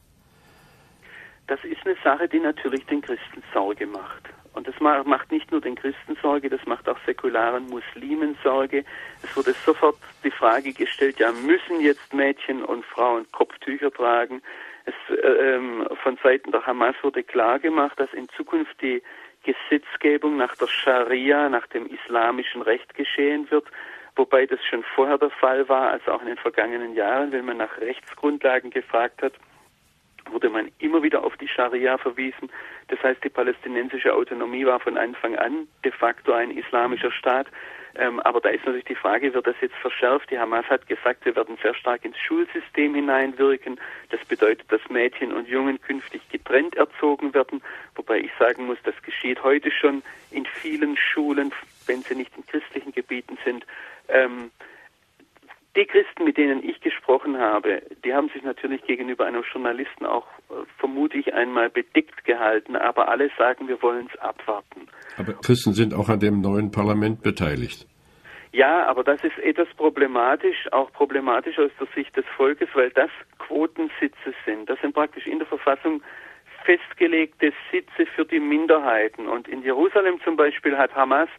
Das 1.47 1.59
ist 1.65 1.85
eine 1.85 1.97
Sache, 2.01 2.29
die 2.29 2.39
natürlich 2.39 2.85
den 2.85 3.01
Christen 3.01 3.43
Sorge 3.53 3.85
macht. 3.85 4.23
Und 4.53 4.65
das 4.65 4.79
macht 4.79 5.31
nicht 5.31 5.51
nur 5.51 5.59
den 5.59 5.75
Christen 5.75 6.17
Sorge, 6.21 6.49
das 6.49 6.65
macht 6.65 6.87
auch 6.87 6.97
säkularen 7.05 7.67
Muslimen 7.67 8.37
Sorge. 8.43 8.85
Es 9.23 9.35
wurde 9.35 9.53
sofort 9.65 9.97
die 10.23 10.31
Frage 10.31 10.71
gestellt, 10.71 11.19
ja, 11.19 11.31
müssen 11.31 11.81
jetzt 11.81 12.13
Mädchen 12.13 12.63
und 12.63 12.85
Frauen 12.85 13.25
Kopftücher 13.33 13.91
tragen? 13.91 14.41
Es, 14.87 15.15
äh, 15.15 15.55
ähm, 15.55 15.85
von 16.01 16.17
Seiten 16.23 16.51
der 16.51 16.65
Hamas 16.65 16.95
wurde 17.01 17.21
klar 17.21 17.59
gemacht, 17.59 17.99
dass 17.99 18.11
in 18.13 18.29
Zukunft 18.29 18.81
die 18.81 19.03
Gesetzgebung 19.43 20.37
nach 20.37 20.55
der 20.55 20.67
Scharia, 20.67 21.49
nach 21.49 21.67
dem 21.67 21.87
islamischen 21.87 22.61
Recht 22.61 22.93
geschehen 22.95 23.51
wird, 23.51 23.65
wobei 24.15 24.45
das 24.45 24.63
schon 24.65 24.83
vorher 24.95 25.17
der 25.17 25.29
Fall 25.29 25.67
war, 25.67 25.91
als 25.91 26.07
auch 26.07 26.21
in 26.21 26.27
den 26.27 26.37
vergangenen 26.37 26.95
Jahren, 26.95 27.33
wenn 27.33 27.45
man 27.45 27.57
nach 27.57 27.77
Rechtsgrundlagen 27.79 28.69
gefragt 28.69 29.21
hat, 29.21 29.33
wurde 30.31 30.49
man 30.49 30.71
immer 30.79 31.03
wieder 31.03 31.23
auf 31.23 31.35
die 31.37 31.47
Scharia 31.47 31.97
verwiesen. 31.97 32.49
Das 32.87 33.01
heißt, 33.03 33.23
die 33.23 33.29
palästinensische 33.29 34.13
Autonomie 34.13 34.65
war 34.65 34.79
von 34.79 34.97
Anfang 34.97 35.35
an 35.37 35.67
de 35.83 35.91
facto 35.91 36.31
ein 36.31 36.51
islamischer 36.51 37.11
Staat. 37.11 37.47
Ähm, 37.97 38.19
aber 38.19 38.39
da 38.39 38.49
ist 38.49 38.63
natürlich 38.65 38.85
die 38.85 38.95
Frage, 38.95 39.33
wird 39.33 39.47
das 39.47 39.55
jetzt 39.59 39.75
verschärft? 39.75 40.29
Die 40.29 40.37
Hamas 40.37 40.65
hat 40.67 40.87
gesagt, 40.87 41.25
wir 41.25 41.35
werden 41.35 41.57
sehr 41.61 41.73
stark 41.73 42.05
ins 42.05 42.17
Schulsystem 42.17 42.93
hineinwirken. 42.93 43.79
Das 44.09 44.23
bedeutet, 44.25 44.71
dass 44.71 44.81
Mädchen 44.89 45.33
und 45.33 45.47
Jungen 45.47 45.81
künftig 45.81 46.21
getrennt 46.29 46.75
erzogen 46.75 47.33
werden. 47.33 47.61
Wobei 47.95 48.19
ich 48.19 48.31
sagen 48.37 48.67
muss, 48.67 48.77
das 48.83 48.95
geschieht 49.01 49.43
heute 49.43 49.71
schon 49.71 50.03
in 50.29 50.45
vielen 50.45 50.95
Schulen, 50.95 51.51
wenn 51.87 52.03
sie 52.03 52.15
nicht 52.15 52.35
in 52.37 52.45
christlichen 52.45 52.91
Gebieten 52.91 53.39
sind. 53.43 53.65
Ähm, 54.09 54.51
die 55.75 55.85
Christen, 55.85 56.23
mit 56.23 56.37
denen 56.37 56.67
ich 56.67 56.81
gesprochen 56.81 57.39
habe, 57.39 57.81
die 58.03 58.13
haben 58.13 58.29
sich 58.29 58.43
natürlich 58.43 58.83
gegenüber 58.83 59.25
einem 59.25 59.43
Journalisten 59.43 60.05
auch, 60.05 60.27
äh, 60.49 60.65
vermute 60.77 61.17
ich, 61.17 61.33
einmal 61.33 61.69
bedeckt 61.69 62.25
gehalten, 62.25 62.75
aber 62.75 63.09
alle 63.09 63.29
sagen, 63.37 63.67
wir 63.67 63.81
wollen 63.81 64.09
es 64.11 64.19
abwarten. 64.19 64.87
Aber 65.17 65.33
Christen 65.33 65.73
sind 65.73 65.93
auch 65.93 66.09
an 66.09 66.19
dem 66.19 66.41
neuen 66.41 66.71
Parlament 66.71 67.21
beteiligt. 67.21 67.87
Ja, 68.51 68.87
aber 68.87 69.03
das 69.03 69.23
ist 69.23 69.37
etwas 69.39 69.67
problematisch, 69.75 70.71
auch 70.71 70.91
problematisch 70.91 71.59
aus 71.59 71.71
der 71.79 71.87
Sicht 71.93 72.15
des 72.15 72.25
Volkes, 72.35 72.69
weil 72.73 72.89
das 72.91 73.09
Quotensitze 73.39 74.33
sind. 74.45 74.69
Das 74.69 74.79
sind 74.81 74.93
praktisch 74.93 75.27
in 75.27 75.39
der 75.39 75.47
Verfassung 75.47 76.01
festgelegte 76.63 77.53
Sitze 77.71 78.05
für 78.15 78.25
die 78.25 78.39
Minderheiten. 78.39 79.27
Und 79.27 79.47
in 79.47 79.61
Jerusalem 79.63 80.19
zum 80.23 80.35
Beispiel 80.37 80.77
hat 80.77 80.95
Hamas 80.95 81.29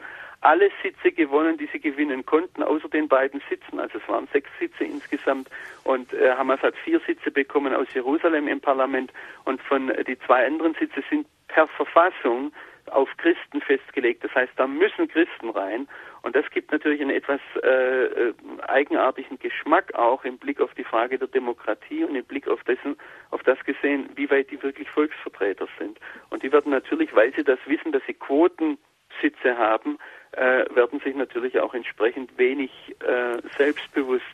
alle 0.40 0.70
Sitze 0.82 1.10
gewonnen, 1.10 1.58
die 1.58 1.68
sie 1.72 1.80
gewinnen 1.80 2.24
konnten, 2.24 2.62
außer 2.62 2.88
den 2.88 3.08
beiden 3.08 3.42
Sitzen. 3.50 3.80
Also 3.80 3.98
es 3.98 4.08
waren 4.08 4.28
sechs 4.32 4.48
Sitze 4.58 4.84
insgesamt 4.84 5.48
und 5.84 6.12
äh, 6.12 6.30
Hamas 6.32 6.62
hat 6.62 6.76
vier 6.76 7.00
Sitze 7.00 7.30
bekommen 7.30 7.74
aus 7.74 7.88
Jerusalem 7.92 8.46
im 8.46 8.60
Parlament 8.60 9.12
und 9.44 9.60
von 9.62 9.90
äh, 9.90 10.04
die 10.04 10.18
zwei 10.20 10.46
anderen 10.46 10.74
Sitze 10.74 11.02
sind 11.10 11.26
per 11.48 11.66
Verfassung 11.66 12.52
auf 12.90 13.08
Christen 13.16 13.60
festgelegt. 13.60 14.24
Das 14.24 14.34
heißt, 14.34 14.52
da 14.56 14.66
müssen 14.66 15.08
Christen 15.08 15.50
rein. 15.50 15.88
Und 16.22 16.34
das 16.34 16.44
gibt 16.50 16.72
natürlich 16.72 17.00
einen 17.00 17.10
etwas 17.10 17.40
äh, 17.62 18.04
äh, 18.04 18.34
eigenartigen 18.66 19.38
Geschmack 19.38 19.94
auch 19.94 20.24
im 20.24 20.38
Blick 20.38 20.60
auf 20.60 20.74
die 20.74 20.84
Frage 20.84 21.18
der 21.18 21.28
Demokratie 21.28 22.04
und 22.04 22.14
im 22.14 22.24
Blick 22.24 22.48
auf 22.48 22.62
dessen, 22.64 22.96
auf 23.30 23.42
das 23.44 23.58
gesehen, 23.64 24.10
wie 24.16 24.30
weit 24.30 24.50
die 24.50 24.62
wirklich 24.62 24.88
Volksvertreter 24.90 25.68
sind. 25.78 25.98
Und 26.30 26.42
die 26.42 26.52
werden 26.52 26.70
natürlich, 26.70 27.14
weil 27.14 27.32
sie 27.34 27.44
das 27.44 27.58
wissen, 27.66 27.92
dass 27.92 28.02
sie 28.06 28.14
Quotensitze 28.14 29.56
haben, 29.56 29.98
äh, 30.32 30.64
werden 30.74 31.00
sich 31.00 31.14
natürlich 31.14 31.60
auch 31.60 31.74
entsprechend 31.74 32.36
wenig 32.36 32.70
äh, 33.00 33.40
selbstbewusst 33.56 34.24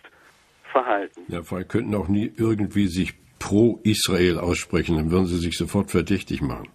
verhalten. 0.73 1.23
Ja, 1.29 1.43
vor 1.43 1.59
allem 1.59 1.69
könnten 1.69 1.95
auch 1.95 2.09
nie 2.09 2.33
irgendwie 2.37 2.89
sich 2.89 3.15
pro 3.39 3.79
Israel 3.85 4.39
aussprechen, 4.39 4.97
dann 4.97 5.11
würden 5.11 5.27
sie 5.27 5.37
sich 5.37 5.57
sofort 5.57 5.91
verdächtig 5.91 6.41
machen. 6.41 6.69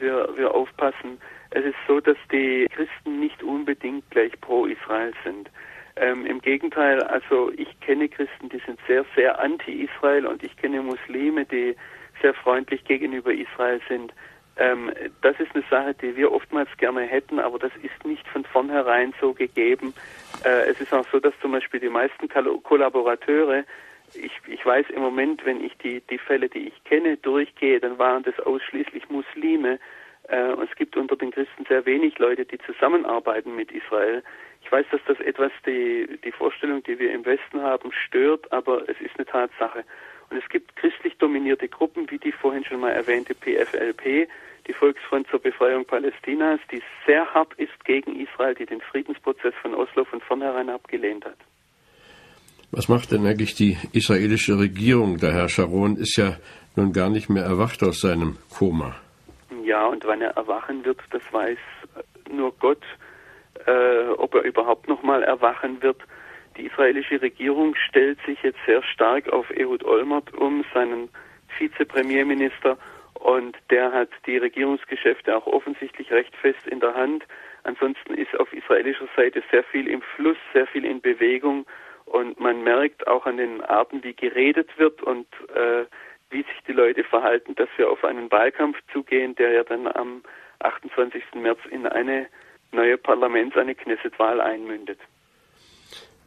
Wir, 0.00 0.28
wir 0.36 0.54
aufpassen. 0.54 1.20
Es 1.50 1.64
ist 1.64 1.76
so, 1.86 2.00
dass 2.00 2.16
die 2.30 2.66
Christen 2.70 3.20
nicht 3.20 3.42
unbedingt 3.42 4.08
gleich 4.10 4.38
pro 4.40 4.66
Israel 4.66 5.12
sind. 5.24 5.50
Ähm, 5.96 6.26
Im 6.26 6.40
Gegenteil, 6.40 7.02
also 7.02 7.50
ich 7.56 7.80
kenne 7.80 8.08
Christen, 8.08 8.48
die 8.50 8.60
sind 8.64 8.78
sehr, 8.86 9.04
sehr 9.16 9.40
anti-Israel 9.40 10.26
und 10.26 10.42
ich 10.44 10.56
kenne 10.56 10.82
Muslime, 10.82 11.44
die 11.44 11.74
sehr 12.22 12.34
freundlich 12.34 12.84
gegenüber 12.84 13.32
Israel 13.32 13.80
sind. 13.88 14.12
Ähm, 14.58 14.92
das 15.22 15.38
ist 15.38 15.54
eine 15.54 15.64
Sache, 15.70 15.94
die 15.94 16.16
wir 16.16 16.32
oftmals 16.32 16.68
gerne 16.78 17.02
hätten, 17.02 17.38
aber 17.38 17.58
das 17.58 17.72
ist 17.82 18.04
nicht 18.04 18.26
von 18.28 18.44
vornherein 18.44 19.14
so 19.20 19.32
gegeben. 19.32 19.94
Äh, 20.44 20.70
es 20.70 20.80
ist 20.80 20.92
auch 20.92 21.06
so, 21.12 21.20
dass 21.20 21.32
zum 21.40 21.52
Beispiel 21.52 21.80
die 21.80 21.88
meisten 21.88 22.28
Kollaborateure, 22.28 23.64
ich, 24.14 24.32
ich 24.46 24.64
weiß 24.64 24.86
im 24.90 25.02
Moment, 25.02 25.44
wenn 25.44 25.62
ich 25.62 25.76
die, 25.78 26.00
die 26.02 26.18
Fälle, 26.18 26.48
die 26.48 26.68
ich 26.68 26.84
kenne, 26.84 27.16
durchgehe, 27.16 27.80
dann 27.80 27.98
waren 27.98 28.22
das 28.22 28.38
ausschließlich 28.40 29.08
Muslime. 29.10 29.78
Äh, 30.28 30.52
und 30.52 30.70
es 30.70 30.76
gibt 30.76 30.96
unter 30.96 31.16
den 31.16 31.30
Christen 31.30 31.64
sehr 31.68 31.84
wenig 31.86 32.18
Leute, 32.18 32.44
die 32.44 32.58
zusammenarbeiten 32.58 33.54
mit 33.56 33.72
Israel. 33.72 34.22
Ich 34.62 34.70
weiß, 34.72 34.86
dass 34.90 35.00
das 35.06 35.20
etwas 35.20 35.52
die, 35.66 36.18
die 36.24 36.32
Vorstellung, 36.32 36.82
die 36.82 36.98
wir 36.98 37.12
im 37.12 37.24
Westen 37.24 37.62
haben, 37.62 37.92
stört, 37.92 38.50
aber 38.52 38.88
es 38.88 39.00
ist 39.00 39.16
eine 39.16 39.26
Tatsache. 39.26 39.84
Und 40.30 40.36
es 40.36 40.48
gibt 40.48 40.76
christlich 40.76 41.16
dominierte 41.18 41.68
Gruppen, 41.68 42.10
wie 42.10 42.18
die 42.18 42.32
vorhin 42.32 42.64
schon 42.64 42.80
mal 42.80 42.90
erwähnte 42.90 43.34
PFLP, 43.34 44.28
die 44.66 44.72
Volksfront 44.74 45.26
zur 45.28 45.40
Befreiung 45.40 45.86
Palästinas, 45.86 46.60
die 46.70 46.82
sehr 47.06 47.32
hart 47.32 47.54
ist 47.54 47.84
gegen 47.86 48.20
Israel, 48.20 48.54
die 48.54 48.66
den 48.66 48.82
Friedensprozess 48.82 49.54
von 49.62 49.74
Oslo 49.74 50.04
von 50.04 50.20
vornherein 50.20 50.68
abgelehnt 50.68 51.24
hat. 51.24 51.38
Was 52.70 52.88
macht 52.88 53.12
denn 53.12 53.26
eigentlich 53.26 53.54
die 53.54 53.76
israelische 53.92 54.58
Regierung? 54.58 55.18
Der 55.18 55.32
Herr 55.32 55.48
Sharon 55.48 55.96
ist 55.96 56.16
ja 56.16 56.36
nun 56.76 56.92
gar 56.92 57.08
nicht 57.08 57.28
mehr 57.28 57.44
erwacht 57.44 57.82
aus 57.82 58.00
seinem 58.00 58.36
Koma. 58.50 58.94
Ja, 59.64 59.86
und 59.86 60.04
wann 60.04 60.20
er 60.20 60.36
erwachen 60.36 60.84
wird, 60.84 61.00
das 61.10 61.22
weiß 61.32 61.58
nur 62.30 62.52
Gott 62.58 62.82
äh, 63.68 64.08
ob 64.16 64.34
er 64.34 64.42
überhaupt 64.42 64.88
noch 64.88 65.02
mal 65.02 65.22
erwachen 65.22 65.82
wird. 65.82 66.00
Die 66.56 66.66
israelische 66.66 67.20
Regierung 67.20 67.74
stellt 67.74 68.18
sich 68.26 68.42
jetzt 68.42 68.58
sehr 68.66 68.82
stark 68.82 69.28
auf 69.28 69.50
Ehud 69.50 69.84
Olmert 69.84 70.32
um, 70.34 70.64
seinen 70.74 71.08
Vizepremierminister, 71.58 72.78
und 73.14 73.56
der 73.70 73.92
hat 73.92 74.10
die 74.26 74.36
Regierungsgeschäfte 74.36 75.36
auch 75.36 75.46
offensichtlich 75.46 76.10
recht 76.12 76.34
fest 76.36 76.64
in 76.66 76.78
der 76.78 76.94
Hand. 76.94 77.24
Ansonsten 77.64 78.14
ist 78.14 78.38
auf 78.38 78.52
israelischer 78.52 79.08
Seite 79.16 79.42
sehr 79.50 79.64
viel 79.64 79.88
im 79.88 80.02
Fluss, 80.14 80.36
sehr 80.52 80.68
viel 80.68 80.84
in 80.84 81.00
Bewegung 81.00 81.66
und 82.10 82.40
man 82.40 82.62
merkt 82.62 83.06
auch 83.06 83.26
an 83.26 83.36
den 83.36 83.62
Arten, 83.62 84.02
wie 84.02 84.14
geredet 84.14 84.68
wird 84.78 85.02
und 85.02 85.26
äh, 85.54 85.84
wie 86.30 86.42
sich 86.42 86.60
die 86.66 86.72
Leute 86.72 87.04
verhalten, 87.04 87.54
dass 87.54 87.68
wir 87.76 87.90
auf 87.90 88.04
einen 88.04 88.30
Wahlkampf 88.30 88.76
zugehen, 88.92 89.34
der 89.36 89.52
ja 89.52 89.64
dann 89.64 89.86
am 89.86 90.22
28. 90.60 91.22
März 91.34 91.60
in 91.70 91.86
eine 91.86 92.26
neue 92.72 92.98
Parlaments 92.98 93.56
eine 93.56 93.74
Knessetwahl 93.74 94.40
einmündet. 94.40 94.98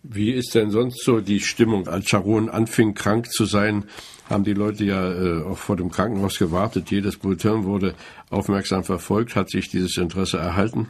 Wie 0.03 0.31
ist 0.31 0.55
denn 0.55 0.71
sonst 0.71 1.03
so 1.03 1.21
die 1.21 1.39
Stimmung? 1.39 1.87
Als 1.87 2.09
Sharon 2.09 2.49
anfing 2.49 2.95
krank 2.95 3.27
zu 3.27 3.45
sein, 3.45 3.85
haben 4.27 4.43
die 4.43 4.53
Leute 4.53 4.83
ja 4.83 5.11
äh, 5.11 5.43
auch 5.43 5.57
vor 5.57 5.75
dem 5.75 5.91
Krankenhaus 5.91 6.39
gewartet. 6.39 6.89
Jedes 6.89 7.19
Bulletin 7.19 7.65
wurde 7.65 7.93
aufmerksam 8.31 8.83
verfolgt. 8.83 9.35
Hat 9.35 9.49
sich 9.49 9.69
dieses 9.69 9.97
Interesse 9.97 10.39
erhalten? 10.39 10.89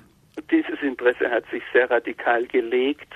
Dieses 0.49 0.81
Interesse 0.81 1.29
hat 1.29 1.43
sich 1.51 1.61
sehr 1.73 1.91
radikal 1.91 2.45
gelegt. 2.45 3.13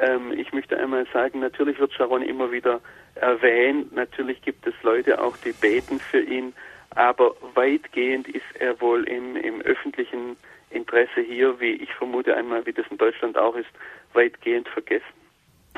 Ähm, 0.00 0.32
ich 0.32 0.52
möchte 0.52 0.78
einmal 0.78 1.06
sagen, 1.12 1.40
natürlich 1.40 1.78
wird 1.78 1.92
Sharon 1.92 2.22
immer 2.22 2.50
wieder 2.52 2.80
erwähnt. 3.14 3.94
Natürlich 3.94 4.42
gibt 4.42 4.66
es 4.66 4.74
Leute 4.82 5.22
auch, 5.22 5.36
die 5.38 5.52
beten 5.52 6.00
für 6.00 6.20
ihn. 6.20 6.54
Aber 6.94 7.34
weitgehend 7.54 8.28
ist 8.28 8.44
er 8.58 8.80
wohl 8.80 9.04
im, 9.04 9.36
im 9.36 9.62
öffentlichen 9.62 10.36
Interesse 10.70 11.20
hier, 11.20 11.58
wie 11.60 11.72
ich 11.72 11.92
vermute 11.94 12.36
einmal, 12.36 12.66
wie 12.66 12.72
das 12.72 12.86
in 12.90 12.98
Deutschland 12.98 13.38
auch 13.38 13.56
ist, 13.56 13.70
weitgehend 14.12 14.68
vergessen. 14.68 15.04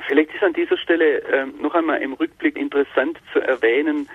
Vielleicht 0.09 0.35
ist 0.35 0.43
an 0.43 0.53
dieser 0.53 0.77
Stelle 0.77 1.23
äh, 1.23 1.47
noch 1.47 1.75
einmal 1.75 2.03
im 2.03 2.15
Rückblick 2.15 2.57
interessant 2.57 3.19
zu 3.33 3.41
erwähnen, 3.41 4.09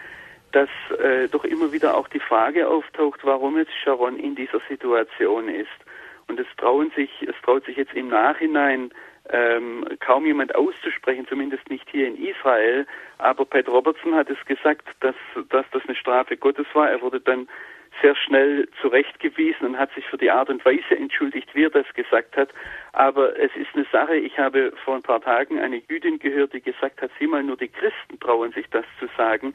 dass 0.52 0.70
äh, 1.00 1.28
doch 1.30 1.46
immer 1.46 1.72
wieder 1.72 1.96
auch 1.96 2.08
die 2.08 2.20
Frage 2.20 2.68
auftaucht, 2.68 3.22
warum 3.24 3.58
jetzt 3.58 3.74
Sharon 3.84 4.18
in 4.18 4.36
dieser 4.36 4.60
Situation 4.68 5.48
ist. 5.48 5.68
Und 6.28 6.40
es 6.40 6.48
trauen 6.58 6.92
sich, 6.96 7.10
es 7.22 7.36
traut 7.44 7.66
sich 7.66 7.78
jetzt 7.78 7.94
im 7.94 8.10
Nachhinein 8.10 8.92
ähm, 9.32 9.86
kaum 10.00 10.26
jemand 10.26 10.56
auszusprechen, 10.56 11.28
zumindest 11.28 11.70
nicht 11.70 11.88
hier 11.90 12.08
in 12.08 12.24
Israel. 12.24 12.88
Aber 13.18 13.46
Pat 13.46 13.68
Robertson 13.68 14.16
hat 14.16 14.30
es 14.30 14.44
gesagt, 14.46 14.88
dass, 15.02 15.16
dass 15.50 15.66
das 15.72 15.84
eine 15.86 15.96
Strafe 15.96 16.38
Gottes 16.38 16.68
war. 16.74 16.90
Er 16.90 17.02
wurde 17.02 17.20
dann 17.20 17.48
sehr 18.02 18.16
schnell 18.16 18.68
zurechtgewiesen 18.82 19.66
und 19.66 19.78
hat 19.78 19.94
sich 19.94 20.06
für 20.06 20.18
die 20.18 20.32
Art 20.32 20.50
und 20.50 20.64
Weise 20.64 20.96
entschuldigt, 20.96 21.54
wie 21.54 21.66
er 21.66 21.70
das 21.70 21.92
gesagt 21.94 22.38
hat. 22.38 22.50
Aber 22.94 23.38
es 23.38 23.52
ist 23.56 23.70
eine 23.74 23.86
Sache, 23.92 24.16
ich 24.16 24.38
habe 24.38 24.72
vor 24.84 24.96
ein 24.96 25.02
paar 25.02 25.22
Tagen 25.22 25.60
eine 25.60 25.82
Jüdin 25.90 26.20
gehört, 26.20 26.54
die 26.54 26.62
gesagt 26.62 27.02
hat, 27.02 27.12
sieh 27.20 27.28
mal, 27.28 27.44
nur 27.44 27.58
die 27.58 27.68
Christen 27.68 28.20
trauen 28.20 28.52
sich 28.52 28.70
das 28.70 28.86
zu 29.00 29.08
sagen. 29.18 29.54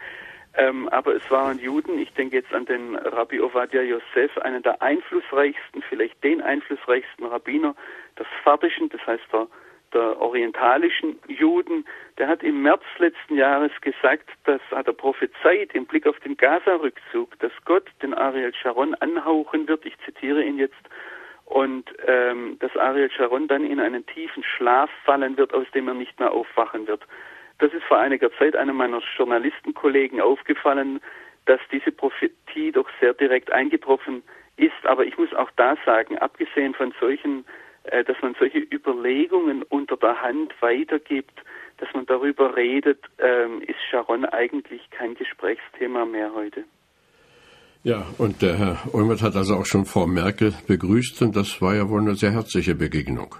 Ähm, 0.56 0.88
aber 0.90 1.16
es 1.16 1.28
waren 1.30 1.58
Juden, 1.58 1.98
ich 1.98 2.12
denke 2.12 2.37
jetzt 2.37 2.52
an 2.54 2.64
den 2.66 2.94
Rabbi 2.94 3.40
Ovadia 3.40 3.82
Yosef, 3.82 4.38
einen 4.38 4.62
der 4.62 4.80
einflussreichsten, 4.80 5.82
vielleicht 5.88 6.22
den 6.22 6.40
einflussreichsten 6.42 7.26
Rabbiner 7.26 7.74
des 8.18 8.26
Sphardischen, 8.40 8.88
das 8.90 9.04
heißt 9.04 9.24
der 9.32 9.48
der 9.94 10.20
orientalischen 10.20 11.18
Juden, 11.28 11.87
der 12.18 12.28
hat 12.28 12.42
im 12.42 12.62
März 12.62 12.83
letzten 12.98 13.37
Jahres 13.37 13.72
gesagt, 13.80 14.28
das 14.44 14.61
hat 14.70 14.87
er 14.87 14.92
prophezeit 14.92 15.74
im 15.74 15.87
Blick 15.87 16.07
auf 16.07 16.18
den 16.20 16.37
Gaza-Rückzug, 16.37 17.38
dass 17.38 17.52
Gott 17.64 17.88
den 18.02 18.12
Ariel 18.14 18.52
Sharon 18.54 18.94
anhauchen 18.96 19.68
wird, 19.68 19.87
ich 19.87 19.96
zitiere 20.04 20.42
ihn 20.42 20.59
jetzt, 20.59 20.74
und 21.46 21.85
ähm, 22.07 22.57
dass 22.61 22.76
Ariel 22.76 23.11
Sharon 23.11 23.48
dann 23.48 23.64
in 23.64 23.80
einen 23.80 24.04
tiefen 24.07 24.42
Schlaf 24.42 24.90
fallen 25.04 25.37
wird, 25.37 25.52
aus 25.54 25.66
dem 25.74 25.88
er 25.88 25.94
nicht 25.94 26.18
mehr 26.18 26.33
aufwachen 26.33 26.87
wird. 26.87 27.07
Das 27.59 27.72
ist 27.72 27.85
vor 27.85 27.98
einiger 27.98 28.33
Zeit 28.33 28.57
einem 28.57 28.76
meiner 28.76 29.00
Journalistenkollegen 29.16 30.20
aufgefallen, 30.20 31.00
dass 31.46 31.61
diese 31.70 31.92
Prophetie 31.92 32.72
doch 32.72 32.88
sehr 33.00 33.14
direkt 33.14 33.52
eingetroffen 33.52 34.22
ist. 34.57 34.85
Aber 34.85 35.04
ich 35.04 35.16
muss 35.18 35.33
auch 35.35 35.50
da 35.57 35.76
sagen, 35.85 36.18
abgesehen 36.18 36.74
von 36.74 36.94
solchen 36.98 37.44
dass 37.85 38.16
man 38.23 38.35
solche 38.38 38.59
Überlegungen 38.59 39.62
unter 39.62 39.97
der 39.97 40.20
Hand 40.23 40.55
weitergibt, 40.61 41.42
dass 41.79 41.88
man 41.94 42.07
darüber 42.07 42.57
redet, 42.57 43.01
ähm, 43.18 43.61
ist 43.62 43.81
Sharon 43.90 44.25
eigentlich 44.25 44.88
kein 44.90 45.14
Gesprächsthema 45.14 46.05
mehr 46.05 46.33
heute. 46.35 46.64
Ja, 47.83 48.07
und 48.16 48.40
der 48.40 48.57
Herr 48.57 48.79
Olmert 48.94 49.20
hat 49.20 49.37
also 49.37 49.57
auch 49.57 49.66
schon 49.66 49.85
Frau 49.85 50.07
Merkel 50.07 50.55
begrüßt 50.66 51.20
und 51.20 51.37
das 51.37 51.61
war 51.61 51.75
ja 51.75 51.88
wohl 51.90 52.01
eine 52.01 52.14
sehr 52.14 52.31
herzliche 52.31 52.75
Begegnung. 52.75 53.35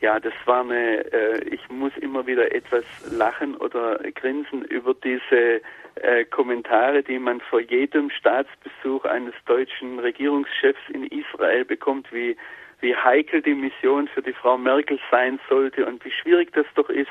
Ja, 0.00 0.20
das 0.20 0.34
war 0.44 0.60
eine, 0.60 1.10
äh, 1.12 1.42
ich 1.48 1.68
muss 1.70 1.92
immer 2.00 2.26
wieder 2.26 2.54
etwas 2.54 2.84
lachen 3.10 3.56
oder 3.56 3.98
grinsen 4.14 4.62
über 4.64 4.94
diese 4.94 5.60
äh, 5.96 6.24
Kommentare, 6.26 7.02
die 7.02 7.18
man 7.18 7.40
vor 7.40 7.60
jedem 7.60 8.10
Staatsbesuch 8.10 9.04
eines 9.06 9.34
deutschen 9.46 9.98
Regierungschefs 9.98 10.80
in 10.92 11.04
Israel 11.06 11.64
bekommt, 11.64 12.12
wie 12.12 12.36
wie 12.80 12.94
heikel 12.94 13.42
die 13.42 13.54
Mission 13.54 14.08
für 14.08 14.22
die 14.22 14.32
Frau 14.32 14.56
Merkel 14.56 14.98
sein 15.10 15.40
sollte 15.48 15.86
und 15.86 16.04
wie 16.04 16.10
schwierig 16.10 16.52
das 16.52 16.66
doch 16.74 16.88
ist. 16.88 17.10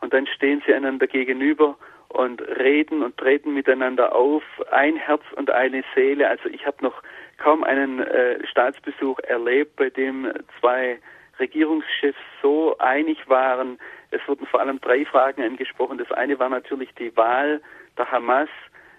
Und 0.00 0.12
dann 0.12 0.26
stehen 0.26 0.62
sie 0.66 0.74
einander 0.74 1.06
gegenüber 1.06 1.76
und 2.08 2.40
reden 2.42 3.02
und 3.02 3.16
treten 3.16 3.54
miteinander 3.54 4.14
auf, 4.14 4.42
ein 4.70 4.96
Herz 4.96 5.22
und 5.36 5.50
eine 5.50 5.82
Seele. 5.94 6.28
Also 6.28 6.48
ich 6.48 6.66
habe 6.66 6.76
noch 6.82 7.02
kaum 7.38 7.64
einen 7.64 8.00
äh, 8.00 8.46
Staatsbesuch 8.46 9.18
erlebt, 9.20 9.76
bei 9.76 9.90
dem 9.90 10.32
zwei 10.60 10.98
Regierungschefs 11.38 12.18
so 12.42 12.76
einig 12.78 13.28
waren. 13.28 13.78
Es 14.10 14.20
wurden 14.26 14.46
vor 14.46 14.60
allem 14.60 14.80
drei 14.80 15.04
Fragen 15.04 15.42
angesprochen. 15.42 15.98
Das 15.98 16.10
eine 16.12 16.38
war 16.38 16.48
natürlich 16.48 16.94
die 16.94 17.14
Wahl 17.16 17.60
der 17.98 18.10
Hamas 18.10 18.48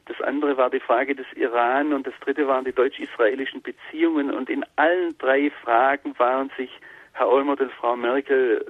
das 0.07 0.21
andere 0.21 0.57
war 0.57 0.69
die 0.69 0.79
Frage 0.79 1.15
des 1.15 1.25
Iran 1.35 1.93
und 1.93 2.07
das 2.07 2.13
dritte 2.21 2.47
waren 2.47 2.65
die 2.65 2.71
deutsch-israelischen 2.71 3.61
Beziehungen. 3.61 4.31
Und 4.31 4.49
in 4.49 4.65
allen 4.77 5.17
drei 5.17 5.51
Fragen 5.63 6.17
waren 6.17 6.49
sich 6.57 6.69
Herr 7.13 7.29
Olmert 7.29 7.59
und 7.59 7.71
Frau 7.73 7.95
Merkel 7.95 8.65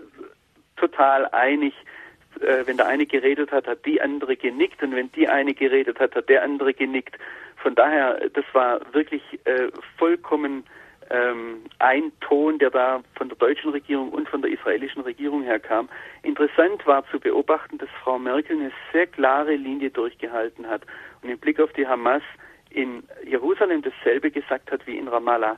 total 0.78 1.28
einig. 1.28 1.74
Äh, 2.42 2.66
wenn 2.66 2.78
der 2.78 2.88
eine 2.88 3.06
geredet 3.06 3.52
hat, 3.52 3.68
hat 3.68 3.86
die 3.86 4.02
andere 4.02 4.36
genickt 4.36 4.82
und 4.82 4.96
wenn 4.96 5.12
die 5.12 5.28
eine 5.28 5.54
geredet 5.54 6.00
hat, 6.00 6.16
hat 6.16 6.30
der 6.30 6.44
andere 6.44 6.74
genickt. 6.74 7.18
Von 7.58 7.76
daher, 7.76 8.20
das 8.34 8.46
war 8.54 8.82
wirklich 8.94 9.22
äh, 9.46 9.70
vollkommen 9.98 10.64
ähm, 11.10 11.64
ein 11.80 12.12
Ton, 12.22 12.60
der 12.60 12.70
da 12.70 13.02
von 13.16 13.30
der 13.30 13.38
deutschen 13.38 13.72
Regierung 13.72 14.10
und 14.10 14.28
von 14.30 14.42
der 14.42 14.52
israelischen 14.52 15.02
Regierung 15.04 15.44
herkam. 15.44 15.88
Interessant 16.24 16.86
war 16.86 17.06
zu 17.12 17.20
beobachten, 17.20 17.78
dass 17.78 17.90
Frau 18.04 18.20
Merkel 18.20 18.58
eine 18.58 18.72
sehr 18.92 19.08
klare 19.08 19.56
Linie 19.56 19.90
durchgehalten 19.90 20.68
hat 20.68 20.82
und 21.22 21.30
im 21.30 21.38
Blick 21.38 21.60
auf 21.60 21.72
die 21.74 21.88
Hamas 21.88 22.22
in 22.70 23.04
Jerusalem 23.26 23.82
dasselbe 23.82 24.32
gesagt 24.32 24.72
hat 24.72 24.86
wie 24.86 24.98
in 24.98 25.08
Ramallah. 25.08 25.58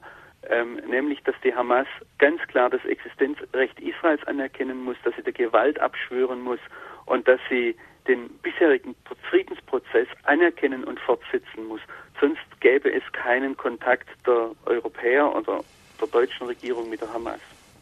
ähm, 0.50 0.80
nämlich 0.90 1.22
dass 1.24 1.36
die 1.44 1.54
Hamas 1.54 1.88
ganz 2.18 2.42
klar 2.48 2.70
das 2.70 2.84
Existenzrecht 2.86 3.80
Israels 3.80 4.26
anerkennen 4.26 4.84
muss, 4.84 4.96
dass 5.04 5.16
sie 5.16 5.24
der 5.24 5.34
Gewalt 5.34 5.80
abschwören 5.80 6.42
muss 6.42 6.60
und 7.06 7.28
dass 7.28 7.40
sie 7.50 7.76
den 8.08 8.30
bisherigen 8.42 8.96
Friedensprozess 9.30 10.08
anerkennen 10.24 10.84
und 10.84 11.00
fortsetzen 11.00 11.68
muss. 11.68 11.82
Sonst 12.20 12.40
gäbe 12.60 12.92
es 12.92 13.04
keinen 13.12 13.56
Kontakt 13.58 14.08
der 14.26 14.52
Europäer 14.66 15.36
oder 15.36 15.64
der 16.00 16.08
deutschen 16.08 16.48
Regierung 16.48 16.90
mit 16.90 17.02
der 17.02 17.14
Hamas. 17.14 17.40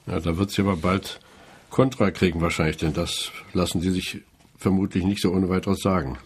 Ja, 0.08 0.20
da 0.20 0.38
wird 0.38 0.52
sie 0.52 0.62
aber 0.62 0.76
bald 0.76 1.20
Kontra 1.70 2.12
kriegen 2.12 2.42
wahrscheinlich, 2.42 2.78
denn 2.78 2.94
das 2.94 3.32
lassen 3.54 3.82
Sie 3.82 3.92
sich 3.92 4.22
vermutlich 4.58 5.04
nicht 5.04 5.22
so 5.22 5.32
ohne 5.32 5.50
weiteres 5.50 5.80
sagen. 5.80 6.18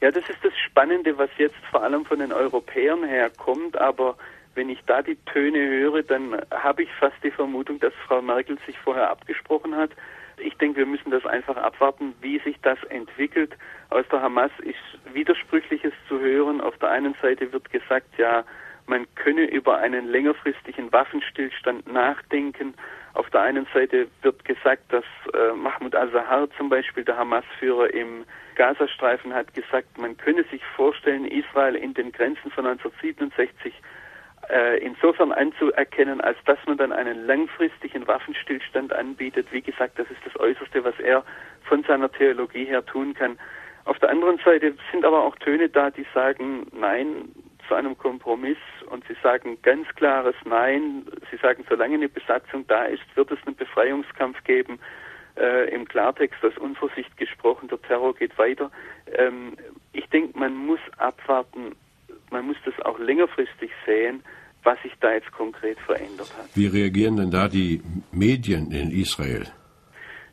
Ja, 0.00 0.10
das 0.10 0.28
ist 0.28 0.42
das 0.42 0.56
Spannende, 0.58 1.18
was 1.18 1.30
jetzt 1.36 1.62
vor 1.70 1.82
allem 1.82 2.06
von 2.06 2.20
den 2.20 2.32
Europäern 2.32 3.04
herkommt, 3.04 3.76
aber 3.76 4.16
wenn 4.54 4.70
ich 4.70 4.80
da 4.86 5.02
die 5.02 5.16
Töne 5.26 5.58
höre, 5.58 6.02
dann 6.02 6.40
habe 6.50 6.82
ich 6.82 6.90
fast 6.98 7.16
die 7.22 7.30
Vermutung, 7.30 7.78
dass 7.80 7.92
Frau 8.06 8.22
Merkel 8.22 8.58
sich 8.66 8.78
vorher 8.78 9.10
abgesprochen 9.10 9.76
hat. 9.76 9.90
Ich 10.38 10.56
denke, 10.56 10.78
wir 10.78 10.86
müssen 10.86 11.10
das 11.10 11.24
einfach 11.26 11.56
abwarten, 11.56 12.14
wie 12.22 12.38
sich 12.38 12.56
das 12.62 12.82
entwickelt. 12.84 13.52
Aus 13.90 14.06
der 14.10 14.22
Hamas 14.22 14.50
ist 14.60 15.14
Widersprüchliches 15.14 15.92
zu 16.08 16.18
hören. 16.18 16.60
Auf 16.60 16.76
der 16.78 16.90
einen 16.90 17.14
Seite 17.20 17.52
wird 17.52 17.70
gesagt, 17.70 18.16
ja, 18.16 18.44
man 18.86 19.06
könne 19.14 19.44
über 19.44 19.78
einen 19.78 20.08
längerfristigen 20.08 20.90
Waffenstillstand 20.92 21.92
nachdenken. 21.92 22.74
Auf 23.14 23.28
der 23.30 23.42
einen 23.42 23.66
Seite 23.74 24.08
wird 24.22 24.44
gesagt, 24.44 24.92
dass 24.92 25.04
äh, 25.34 25.52
Mahmoud 25.52 25.94
al-Zahar 25.94 26.48
zum 26.56 26.68
Beispiel, 26.68 27.04
der 27.04 27.16
Hamas-Führer 27.16 27.92
im 27.92 28.24
Gazastreifen, 28.54 29.34
hat 29.34 29.52
gesagt, 29.54 29.98
man 29.98 30.16
könne 30.16 30.44
sich 30.44 30.62
vorstellen, 30.76 31.24
Israel 31.24 31.74
in 31.74 31.94
den 31.94 32.12
Grenzen 32.12 32.50
von 32.50 32.66
1967 32.66 33.74
äh, 34.48 34.78
insofern 34.78 35.32
anzuerkennen, 35.32 36.20
als 36.20 36.38
dass 36.44 36.58
man 36.66 36.76
dann 36.76 36.92
einen 36.92 37.26
langfristigen 37.26 38.06
Waffenstillstand 38.06 38.92
anbietet. 38.92 39.48
Wie 39.50 39.62
gesagt, 39.62 39.98
das 39.98 40.10
ist 40.10 40.24
das 40.24 40.38
Äußerste, 40.38 40.84
was 40.84 40.98
er 41.00 41.24
von 41.62 41.82
seiner 41.84 42.10
Theologie 42.10 42.64
her 42.64 42.84
tun 42.84 43.14
kann. 43.14 43.38
Auf 43.84 43.98
der 43.98 44.10
anderen 44.10 44.38
Seite 44.44 44.74
sind 44.92 45.04
aber 45.04 45.24
auch 45.24 45.36
Töne 45.36 45.68
da, 45.68 45.90
die 45.90 46.06
sagen, 46.14 46.66
nein, 46.72 47.30
zu 47.70 47.76
einem 47.76 47.96
Kompromiss 47.96 48.58
und 48.90 49.04
sie 49.06 49.14
sagen 49.22 49.56
ganz 49.62 49.86
klares 49.94 50.34
Nein. 50.44 51.06
Sie 51.30 51.36
sagen, 51.36 51.64
solange 51.68 51.94
eine 51.94 52.08
Besatzung 52.08 52.66
da 52.66 52.84
ist, 52.84 53.04
wird 53.14 53.30
es 53.30 53.38
einen 53.46 53.54
Befreiungskampf 53.54 54.42
geben. 54.42 54.80
Äh, 55.36 55.72
Im 55.72 55.86
Klartext 55.86 56.44
aus 56.44 56.58
unserer 56.58 56.88
Sicht 56.96 57.16
gesprochen, 57.16 57.68
der 57.68 57.80
Terror 57.82 58.12
geht 58.16 58.36
weiter. 58.38 58.72
Ähm, 59.16 59.56
ich 59.92 60.04
denke, 60.08 60.36
man 60.36 60.56
muss 60.56 60.80
abwarten, 60.98 61.76
man 62.32 62.48
muss 62.48 62.56
das 62.64 62.74
auch 62.84 62.98
längerfristig 62.98 63.70
sehen, 63.86 64.24
was 64.64 64.82
sich 64.82 64.92
da 65.00 65.12
jetzt 65.12 65.30
konkret 65.30 65.78
verändert 65.78 66.36
hat. 66.36 66.48
Wie 66.56 66.66
reagieren 66.66 67.16
denn 67.16 67.30
da 67.30 67.46
die 67.46 67.80
Medien 68.10 68.72
in 68.72 68.90
Israel? 68.90 69.46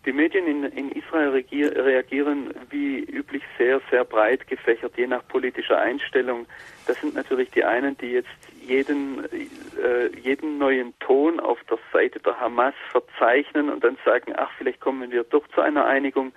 Die 0.08 0.14
Medien 0.14 0.48
in, 0.48 0.64
in 0.64 0.90
Israel 0.94 1.32
reagieren 1.32 2.54
wie 2.70 3.00
üblich 3.00 3.44
sehr, 3.58 3.82
sehr 3.92 4.06
breit 4.06 4.48
gefächert, 4.48 4.94
je 4.96 5.06
nach 5.06 5.28
politischer 5.28 5.78
Einstellung. 5.80 6.46
Das 6.86 7.02
sind 7.02 7.14
natürlich 7.14 7.52
die 7.52 7.66
einen, 7.66 7.98
die 7.98 8.14
jetzt 8.14 8.30
jeden, 8.62 9.26
äh, 9.26 10.08
jeden 10.18 10.60
neuen 10.60 10.98
Ton 11.00 11.42
auf 11.42 11.60
der 11.70 11.78
Seite 11.92 12.22
der 12.22 12.40
Hamas 12.40 12.74
verzeichnen 12.90 13.70
und 13.70 13.84
dann 13.84 13.98
sagen, 14.06 14.32
ach, 14.38 14.50
vielleicht 14.58 14.80
kommen 14.80 15.12
wir 15.12 15.26
doch 15.26 15.46
zu 15.50 15.60
einer 15.60 15.86
Einigung. 15.86 16.32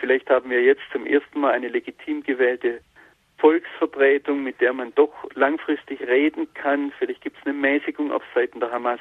Vielleicht 0.00 0.30
haben 0.30 0.48
wir 0.48 0.62
jetzt 0.62 0.82
zum 0.90 1.04
ersten 1.04 1.38
Mal 1.38 1.52
eine 1.52 1.68
legitim 1.68 2.22
gewählte 2.22 2.80
Volksvertretung, 3.36 4.42
mit 4.42 4.58
der 4.62 4.72
man 4.72 4.94
doch 4.94 5.12
langfristig 5.34 6.00
reden 6.00 6.48
kann. 6.54 6.94
Vielleicht 6.98 7.20
gibt 7.20 7.36
es 7.36 7.44
eine 7.44 7.52
Mäßigung 7.52 8.10
auf 8.10 8.22
Seiten 8.34 8.58
der 8.60 8.72
Hamas. 8.72 9.00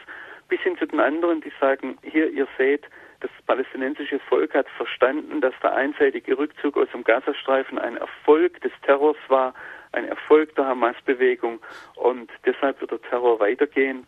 Bis 0.49 0.59
hin 0.59 0.77
zu 0.77 0.85
den 0.85 0.99
anderen, 0.99 1.39
die 1.39 1.53
sagen, 1.61 1.97
hier, 2.03 2.29
ihr 2.29 2.49
seht, 2.57 2.83
das 3.21 3.31
palästinensische 3.45 4.19
Volk 4.19 4.53
hat 4.53 4.67
verstanden, 4.69 5.41
dass 5.41 5.53
der 5.61 5.73
einseitige 5.73 6.37
Rückzug 6.37 6.77
aus 6.77 6.89
dem 6.91 7.03
Gazastreifen 7.03 7.79
ein 7.79 7.97
Erfolg 7.97 8.59
des 8.61 8.71
Terrors 8.83 9.17
war, 9.29 9.53
ein 9.93 10.05
Erfolg 10.05 10.55
der 10.55 10.65
Hamas-Bewegung 10.65 11.59
und 11.95 12.29
deshalb 12.45 12.81
wird 12.81 12.91
der 12.91 13.01
Terror 13.01 13.39
weitergehen. 13.39 14.07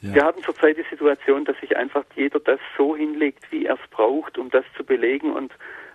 Ja. 0.00 0.14
Wir 0.14 0.22
haben 0.24 0.42
zurzeit 0.42 0.76
die 0.76 0.84
Situation, 0.90 1.44
dass 1.44 1.58
sich 1.60 1.76
einfach 1.76 2.04
jeder 2.14 2.40
das 2.40 2.60
so 2.76 2.94
hinlegt, 2.96 3.50
wie 3.50 3.66
er 3.66 3.74
es 3.74 3.90
braucht, 3.90 4.36
um 4.36 4.50
das 4.50 4.64
zu 4.76 4.84
belegen. 4.84 5.32
Und 5.32 5.52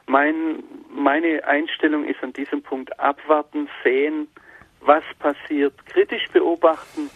mein, 0.08 0.64
meine 0.90 1.44
Einstellung 1.46 2.06
ist 2.06 2.24
an 2.24 2.34
diesem 2.34 2.64
Punkt 2.64 3.00
abwarten, 3.00 3.70
sehen, 3.84 4.28
was 4.82 5.04
passiert, 5.20 5.74
kritisch 5.86 6.28
beobachten 6.32 7.10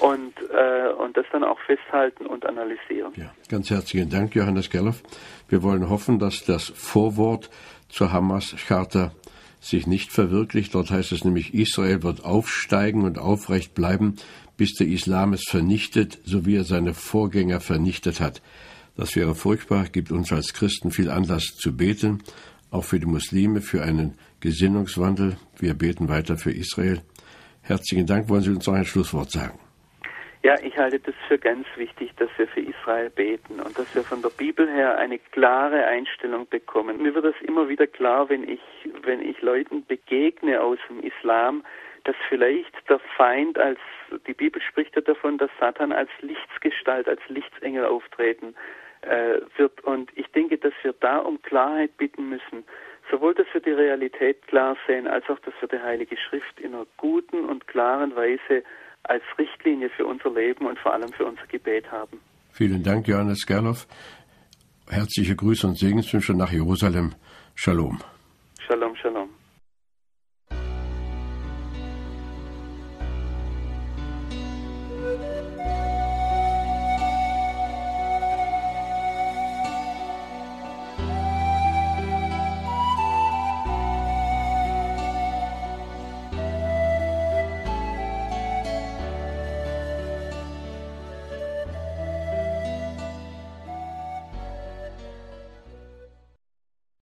und, 0.00 0.34
äh, 0.50 0.92
und 0.92 1.16
das 1.16 1.26
dann 1.32 1.44
auch 1.44 1.58
festhalten 1.60 2.26
und 2.26 2.46
analysieren. 2.46 3.12
Ja, 3.16 3.32
ganz 3.48 3.70
herzlichen 3.70 4.10
Dank, 4.10 4.34
Johannes 4.34 4.70
Gerloff. 4.70 5.02
Wir 5.48 5.62
wollen 5.62 5.88
hoffen, 5.88 6.18
dass 6.18 6.44
das 6.44 6.68
Vorwort 6.68 7.50
zur 7.88 8.12
Hamas-Charta 8.12 9.12
sich 9.60 9.86
nicht 9.86 10.12
verwirklicht. 10.12 10.74
Dort 10.74 10.90
heißt 10.90 11.12
es 11.12 11.24
nämlich, 11.24 11.54
Israel 11.54 12.02
wird 12.02 12.24
aufsteigen 12.24 13.04
und 13.04 13.18
aufrecht 13.18 13.74
bleiben, 13.74 14.16
bis 14.56 14.74
der 14.74 14.86
Islam 14.86 15.32
es 15.32 15.44
vernichtet, 15.48 16.18
so 16.24 16.46
wie 16.46 16.56
er 16.56 16.64
seine 16.64 16.94
Vorgänger 16.94 17.60
vernichtet 17.60 18.20
hat. 18.20 18.42
Das 18.96 19.14
wäre 19.14 19.34
furchtbar, 19.34 19.84
gibt 19.84 20.10
uns 20.10 20.32
als 20.32 20.54
Christen 20.54 20.90
viel 20.90 21.10
Anlass 21.10 21.54
zu 21.56 21.76
beten, 21.76 22.22
auch 22.70 22.84
für 22.84 22.98
die 22.98 23.06
Muslime, 23.06 23.60
für 23.60 23.82
einen 23.82 24.14
Gesinnungswandel. 24.40 25.36
Wir 25.58 25.74
beten 25.74 26.08
weiter 26.08 26.38
für 26.38 26.52
Israel. 26.52 27.02
Herzlichen 27.60 28.06
Dank. 28.06 28.28
Wollen 28.28 28.42
Sie 28.42 28.50
uns 28.50 28.66
noch 28.66 28.74
ein 28.74 28.86
Schlusswort 28.86 29.30
sagen? 29.30 29.58
Ja, 30.46 30.54
ich 30.62 30.78
halte 30.78 31.00
das 31.00 31.16
für 31.26 31.38
ganz 31.38 31.66
wichtig, 31.74 32.14
dass 32.18 32.30
wir 32.36 32.46
für 32.46 32.60
Israel 32.60 33.10
beten 33.10 33.58
und 33.58 33.76
dass 33.76 33.92
wir 33.96 34.04
von 34.04 34.22
der 34.22 34.28
Bibel 34.28 34.70
her 34.70 34.96
eine 34.96 35.18
klare 35.18 35.84
Einstellung 35.86 36.48
bekommen. 36.48 37.02
Mir 37.02 37.16
wird 37.16 37.24
das 37.24 37.34
immer 37.42 37.68
wieder 37.68 37.88
klar, 37.88 38.28
wenn 38.28 38.48
ich, 38.48 38.60
wenn 39.02 39.20
ich 39.28 39.42
Leuten 39.42 39.84
begegne 39.84 40.60
aus 40.60 40.78
dem 40.88 41.00
Islam, 41.00 41.64
dass 42.04 42.14
vielleicht 42.28 42.72
der 42.88 43.00
Feind 43.16 43.58
als, 43.58 43.80
die 44.28 44.34
Bibel 44.34 44.62
spricht 44.62 44.94
ja 44.94 45.02
davon, 45.02 45.36
dass 45.36 45.50
Satan 45.58 45.90
als 45.90 46.10
Lichtsgestalt, 46.20 47.08
als 47.08 47.22
Lichtsengel 47.26 47.84
auftreten 47.84 48.54
äh, 49.00 49.40
wird. 49.56 49.82
Und 49.82 50.12
ich 50.14 50.28
denke, 50.28 50.58
dass 50.58 50.74
wir 50.82 50.94
da 51.00 51.18
um 51.18 51.42
Klarheit 51.42 51.96
bitten 51.96 52.28
müssen. 52.28 52.64
Sowohl, 53.10 53.34
dass 53.34 53.48
wir 53.52 53.62
die 53.62 53.72
Realität 53.72 54.46
klar 54.46 54.76
sehen, 54.86 55.08
als 55.08 55.28
auch, 55.28 55.40
dass 55.40 55.54
wir 55.58 55.68
die 55.68 55.82
Heilige 55.82 56.16
Schrift 56.16 56.60
in 56.60 56.72
einer 56.72 56.86
guten 56.98 57.44
und 57.46 57.66
klaren 57.66 58.14
Weise 58.14 58.62
als 59.08 59.22
Richtlinie 59.38 59.90
für 59.90 60.06
unser 60.06 60.30
Leben 60.30 60.66
und 60.66 60.78
vor 60.78 60.92
allem 60.92 61.12
für 61.12 61.24
unser 61.24 61.46
Gebet 61.46 61.90
haben. 61.90 62.20
Vielen 62.50 62.82
Dank, 62.82 63.06
Johannes 63.08 63.46
Gerloff. 63.46 63.86
Herzliche 64.88 65.36
Grüße 65.36 65.66
und 65.66 65.78
Segenswünsche 65.78 66.34
nach 66.34 66.52
Jerusalem. 66.52 67.14
Shalom. 67.54 67.98
Shalom, 68.66 68.94
shalom. 68.96 69.28